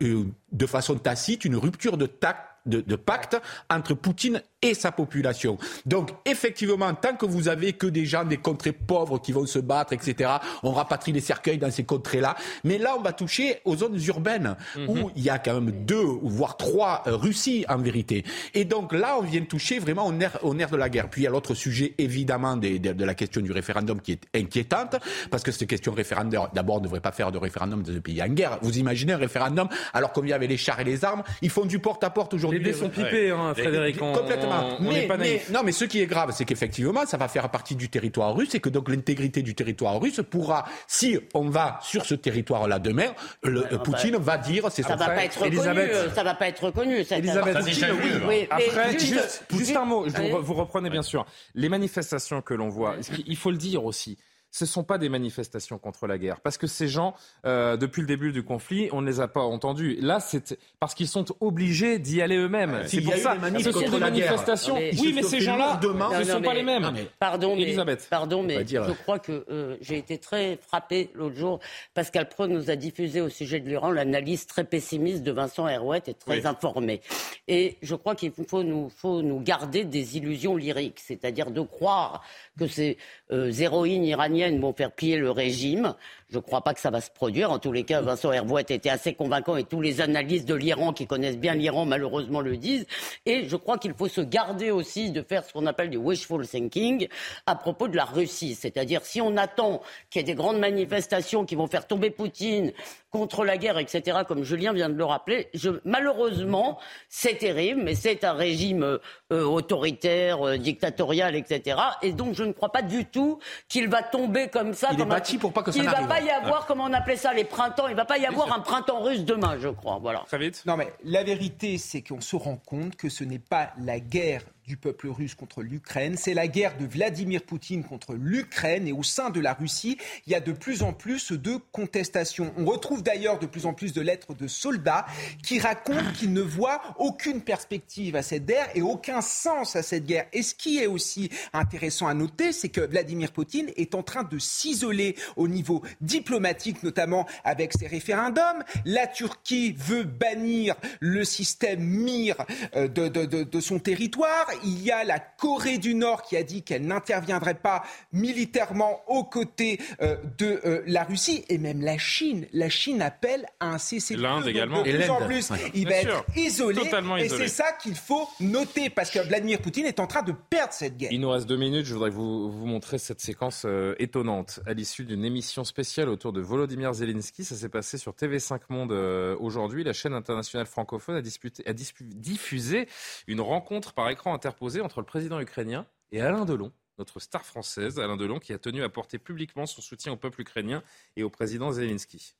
[0.51, 5.57] de façon tacite, une rupture de tact de, de, pacte entre Poutine et sa population.
[5.85, 9.59] Donc, effectivement, tant que vous avez que des gens des contrées pauvres qui vont se
[9.59, 10.29] battre, etc.,
[10.63, 12.35] on rapatrie les cercueils dans ces contrées-là.
[12.63, 14.55] Mais là, on va toucher aux zones urbaines
[14.87, 15.11] où mhm.
[15.15, 18.23] il y a quand même deux, voire trois euh, Russies en vérité.
[18.53, 21.09] Et donc là, on vient toucher vraiment au nerf, au nerf de la guerre.
[21.09, 24.13] Puis il y a l'autre sujet, évidemment, des, de, de, la question du référendum qui
[24.13, 24.95] est inquiétante,
[25.29, 27.99] parce que cette question référendum, d'abord, on ne devrait pas faire de référendum dans un
[27.99, 28.59] pays en guerre.
[28.61, 31.65] Vous imaginez un référendum alors qu'on y avait les chars et les armes Ils font
[31.65, 32.59] du porte-à-porte aujourd'hui.
[32.59, 33.97] Les dés sont pipés, hein, Frédéric.
[33.97, 37.89] Complètement mais, non, mais ce qui est grave, c'est qu'effectivement, ça va faire partie du
[37.89, 42.15] territoire russe et que donc l'intégrité du territoire russe pourra, si on va sur ce
[42.15, 44.95] territoire-là demain, le, Poutine va dire c'est ça.
[44.95, 45.91] Va pas être Elisabeth.
[45.91, 47.03] reconnu, ça va pas être reconnu.
[47.03, 48.09] Cette Elisabeth, Poutine, oui.
[48.27, 48.47] oui.
[48.49, 51.25] Après, juste, juste, un mot, vous, vous reprenez bien sûr.
[51.55, 52.95] Les manifestations que l'on voit,
[53.25, 54.17] il faut le dire aussi
[54.51, 56.41] ce ne sont pas des manifestations contre la guerre.
[56.41, 59.41] Parce que ces gens, euh, depuis le début du conflit, on ne les a pas
[59.41, 59.97] entendus.
[60.01, 62.83] Là, c'est parce qu'ils sont obligés d'y aller eux-mêmes.
[62.85, 63.37] c'est pour ça.
[63.59, 64.75] Ce sont des manifestations.
[64.75, 66.91] oui, mais ces gens-là, ce ne sont pas les mêmes.
[67.17, 68.07] pardon, Elisabeth.
[68.09, 71.59] pardon, mais je crois que euh, j'ai été très frappé l'autre jour.
[71.93, 76.03] Pascal Pro nous a diffusé au sujet de l'Iran l'analyse très pessimiste de Vincent Herouet
[76.07, 77.01] et très informé.
[77.47, 82.21] Et je crois qu'il faut nous, faut nous garder des illusions lyriques, c'est-à-dire de croire
[82.67, 82.97] que ces
[83.31, 85.95] euh, héroïnes iraniennes vont faire plier le régime.
[86.31, 87.51] Je ne crois pas que ça va se produire.
[87.51, 90.93] En tous les cas, Vincent Hervouet était assez convaincant et tous les analystes de l'Iran
[90.93, 92.85] qui connaissent bien l'Iran, malheureusement, le disent.
[93.25, 96.47] Et je crois qu'il faut se garder aussi de faire ce qu'on appelle du wishful
[96.47, 97.09] thinking
[97.45, 98.55] à propos de la Russie.
[98.55, 102.71] C'est-à-dire, si on attend qu'il y ait des grandes manifestations qui vont faire tomber Poutine
[103.09, 106.79] contre la guerre, etc., comme Julien vient de le rappeler, je, malheureusement,
[107.09, 108.99] c'est terrible, mais c'est un régime
[109.33, 111.77] euh, autoritaire, euh, dictatorial, etc.
[112.03, 114.87] Et donc, je ne crois pas du tout qu'il va tomber comme ça.
[114.91, 116.07] Il comme est bâti pour pas que ça n'arrive.
[116.21, 117.87] Y avoir, comment on appelait ça, les printemps.
[117.87, 119.99] Il va pas y avoir un printemps russe demain, je crois.
[120.01, 120.23] Voilà.
[120.27, 120.63] Très vite.
[120.65, 124.43] Non, mais la vérité, c'est qu'on se rend compte que ce n'est pas la guerre
[124.71, 129.03] du peuple russe contre l'Ukraine, c'est la guerre de Vladimir Poutine contre l'Ukraine et au
[129.03, 132.53] sein de la Russie, il y a de plus en plus de contestations.
[132.55, 135.05] On retrouve d'ailleurs de plus en plus de lettres de soldats
[135.43, 140.05] qui racontent qu'ils ne voient aucune perspective à cette guerre et aucun sens à cette
[140.05, 140.27] guerre.
[140.31, 144.23] Et ce qui est aussi intéressant à noter, c'est que Vladimir Poutine est en train
[144.23, 148.63] de s'isoler au niveau diplomatique, notamment avec ses référendums.
[148.85, 152.37] La Turquie veut bannir le système MIR
[152.77, 154.47] euh, de, son territoire.
[154.63, 159.23] Il y a la Corée du Nord qui a dit qu'elle n'interviendrait pas militairement aux
[159.23, 162.47] côtés euh, de euh, la Russie et même la Chine.
[162.53, 164.23] La Chine appelle à un cessez-le-feu.
[164.23, 164.81] L'Inde également.
[164.83, 165.27] De Et plus en l'Inde.
[165.27, 165.71] plus, Ouais.
[165.73, 166.11] il Bien va sûr.
[166.29, 166.81] être isolé.
[166.81, 170.31] Totalement et c'est ça qu'il faut noter parce que Vladimir Poutine est en train de
[170.49, 171.11] perdre cette guerre.
[171.11, 171.85] Il nous reste deux minutes.
[171.85, 176.31] Je voudrais vous, vous montrer cette séquence euh, étonnante à l'issue d'une émission spéciale autour
[176.33, 177.43] de Volodymyr Zelensky.
[177.43, 179.83] Ça s'est passé sur TV5 Monde euh, aujourd'hui.
[179.83, 182.87] La chaîne internationale francophone a, disputé- a dispu- diffusé
[183.27, 184.50] une rencontre par écran interposé
[184.81, 188.83] entre le président ukrainien et Alain Delon, notre star française, Alain Delon, qui a tenu
[188.83, 190.83] à porter publiquement son soutien au peuple ukrainien
[191.15, 192.35] et au président Zelensky.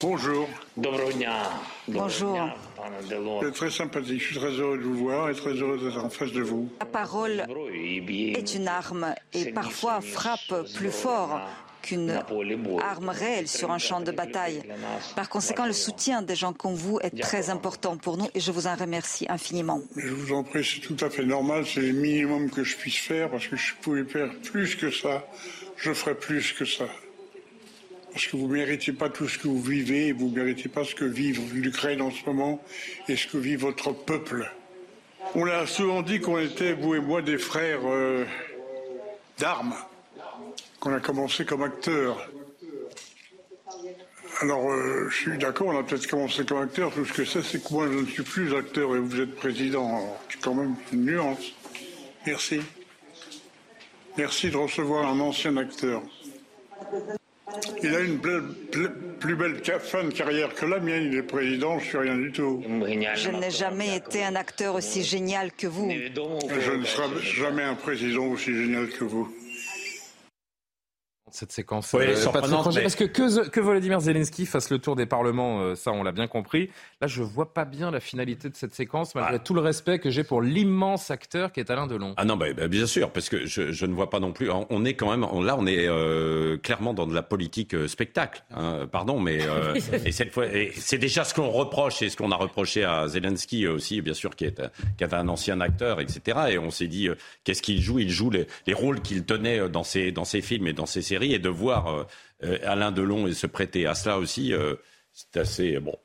[0.00, 0.48] Bonjour.
[1.88, 2.48] Bonjour.
[3.38, 4.18] Vous êtes très sympathique.
[4.18, 6.70] Je suis très heureux de vous voir et très heureux d'être en face de vous.
[6.80, 11.42] La parole est une arme et parfois frappe plus fort
[11.82, 12.22] qu'une
[12.82, 14.62] arme réelle sur un champ de bataille.
[15.16, 18.52] Par conséquent, le soutien des gens comme vous est très important pour nous et je
[18.52, 19.80] vous en remercie infiniment.
[19.96, 21.64] Je vous en prie, c'est tout à fait normal.
[21.66, 25.26] C'est le minimum que je puisse faire parce que je pouvais faire plus que ça.
[25.76, 26.86] Je ferai plus que ça.
[28.12, 30.68] Parce que vous ne méritez pas tout ce que vous vivez et vous ne méritez
[30.68, 32.60] pas ce que vit l'Ukraine en ce moment
[33.08, 34.50] et ce que vit votre peuple.
[35.34, 38.24] On a souvent dit qu'on était, vous et moi, des frères euh,
[39.38, 39.76] d'armes,
[40.80, 42.28] qu'on a commencé comme acteurs.
[44.40, 46.92] Alors, euh, je suis d'accord, on a peut-être commencé comme acteur.
[46.92, 49.34] Tout ce que c'est, c'est que moi, je ne suis plus acteur et vous êtes
[49.36, 49.86] président.
[49.88, 51.52] Alors, c'est quand même une nuance.
[52.26, 52.60] Merci.
[54.16, 56.02] Merci de recevoir un ancien acteur.
[57.82, 58.18] Il a une
[59.18, 61.10] plus belle ca- fin de carrière que la mienne.
[61.12, 62.62] Il est président, je suis rien du tout.
[62.64, 65.90] Je n'ai jamais été un acteur aussi génial que vous.
[65.90, 69.34] Je ne serai jamais un président aussi génial que vous.
[71.34, 71.92] Cette séquence.
[71.92, 72.14] Oui, euh,
[72.76, 76.02] mais- Parce que, que que Volodymyr Zelensky fasse le tour des parlements, euh, ça on
[76.02, 76.70] l'a bien compris.
[77.00, 80.10] Là, je vois pas bien la finalité de cette séquence, malgré tout le respect que
[80.10, 82.14] j'ai pour l'immense acteur qui est Alain Delon.
[82.16, 84.50] Ah non, bah, bah, bien sûr, parce que je, je ne vois pas non plus.
[84.50, 87.88] On est quand même on- là, on est euh, clairement dans de la politique euh,
[87.88, 88.42] spectacle.
[88.54, 89.38] hein, pardon, mais
[90.04, 90.44] et cette fois,
[90.76, 94.34] c'est déjà ce qu'on reproche et ce qu'on a reproché à Zelensky aussi, bien sûr,
[94.36, 96.38] qui est, un- qui est un ancien acteur, etc.
[96.50, 97.08] Et on s'est dit,
[97.44, 97.98] qu'est-ce qu'il joue?
[97.98, 101.02] Il joue les, les rôles qu'il tenait dans ses dans ses films et dans ses
[101.02, 102.04] séries, et de voir euh,
[102.44, 104.76] euh, Alain Delon se prêter à cela aussi, euh,
[105.12, 105.96] c'est assez bon.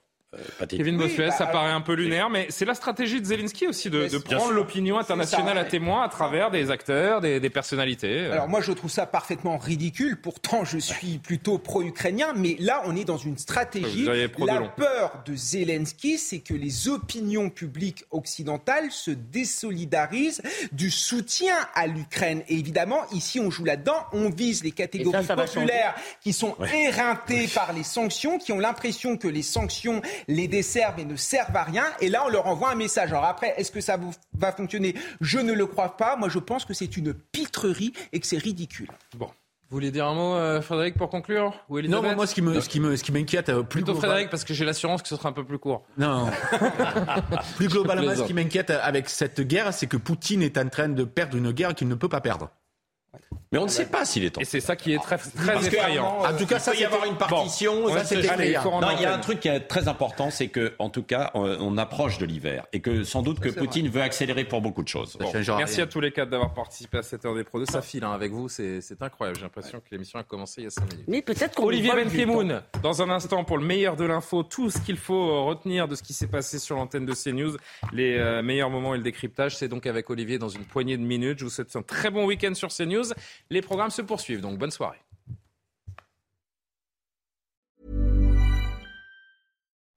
[0.61, 0.65] Euh.
[0.67, 3.89] Kevin Bossuet, bah, ça paraît un peu lunaire, mais c'est la stratégie de Zelensky aussi
[3.89, 5.61] de, de prendre l'opinion internationale ça.
[5.61, 8.25] à témoin à travers des acteurs, des, des personnalités.
[8.27, 12.95] Alors moi je trouve ça parfaitement ridicule, pourtant je suis plutôt pro-ukrainien, mais là on
[12.95, 14.05] est dans une stratégie.
[14.05, 21.87] La peur de Zelensky, c'est que les opinions publiques occidentales se désolidarisent du soutien à
[21.87, 22.43] l'Ukraine.
[22.47, 26.55] Et évidemment, ici on joue là-dedans, on vise les catégories ça, ça populaires qui sont
[26.59, 26.85] Ouais.
[26.87, 31.55] éreintées par les sanctions, qui ont l'impression que les sanctions les desservent et ne servent
[31.55, 31.85] à rien.
[32.01, 33.11] Et là on leur envoie un message.
[33.11, 34.95] Alors après, est-ce que ça vous- va fonctionner?
[35.21, 36.15] Je ne le crois pas.
[36.15, 38.89] Moi je pense que c'est une pitrerie et que c'est ridicule.
[39.17, 39.29] Bon.
[39.71, 41.51] Vous voulez dire un mot, euh, Frédéric, pour conclure?
[41.69, 43.79] Ou Non, moi, moi, ce qui me, ce qui me, ce qui m'inquiète euh, plus
[43.81, 45.83] Plutôt global- Frédéric, parce que j'ai l'assurance que ce sera un peu plus court.
[45.97, 46.29] Non.
[47.57, 51.03] plus globalement, ce qui m'inquiète avec cette guerre, c'est que Poutine est en train de
[51.03, 52.51] perdre une guerre qu'il ne peut pas perdre.
[53.51, 54.41] Mais on ne sait pas s'il est en.
[54.41, 56.19] Et c'est ça qui est très, très Parce que, effrayant.
[56.19, 58.61] En tout cas, ça, peut y avoir une partition, Bon, ça, effrayant.
[58.63, 61.03] il Non, il y a un truc qui est très important, c'est que, en tout
[61.03, 64.45] cas, on, on approche de l'hiver et que sans doute que c'est Poutine veut accélérer
[64.45, 65.17] pour beaucoup de choses.
[65.19, 67.65] Bon, merci à tous les quatre d'avoir participé à cette heure des Pro 2.
[67.65, 69.37] Ça file hein, avec vous, c'est c'est incroyable.
[69.37, 71.05] J'ai l'impression que l'émission a commencé il y a 5 minutes.
[71.07, 74.79] Mais peut-être qu'on Olivier Benkemoun, dans un instant pour le meilleur de l'info, tout ce
[74.79, 77.57] qu'il faut euh, retenir de ce qui s'est passé sur l'antenne de CNews,
[77.93, 81.03] les euh, meilleurs moments et le décryptage, c'est donc avec Olivier dans une poignée de
[81.03, 81.39] minutes.
[81.39, 83.04] Je vous souhaite un très bon week-end sur CNews
[83.49, 84.99] Les programmes se poursuivent, donc bonne soirée.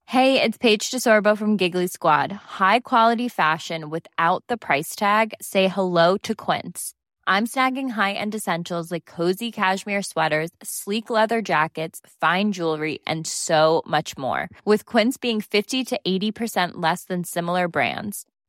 [0.05, 2.31] Hey, it's Paige DeSorbo from Giggly Squad.
[2.31, 5.35] High quality fashion without the price tag.
[5.39, 6.95] Say hello to Quince.
[7.27, 13.83] I'm snagging high-end essentials like cozy cashmere sweaters, sleek leather jackets, fine jewelry, and so
[13.85, 14.49] much more.
[14.65, 18.25] With Quince being 50 to 80% less than similar brands.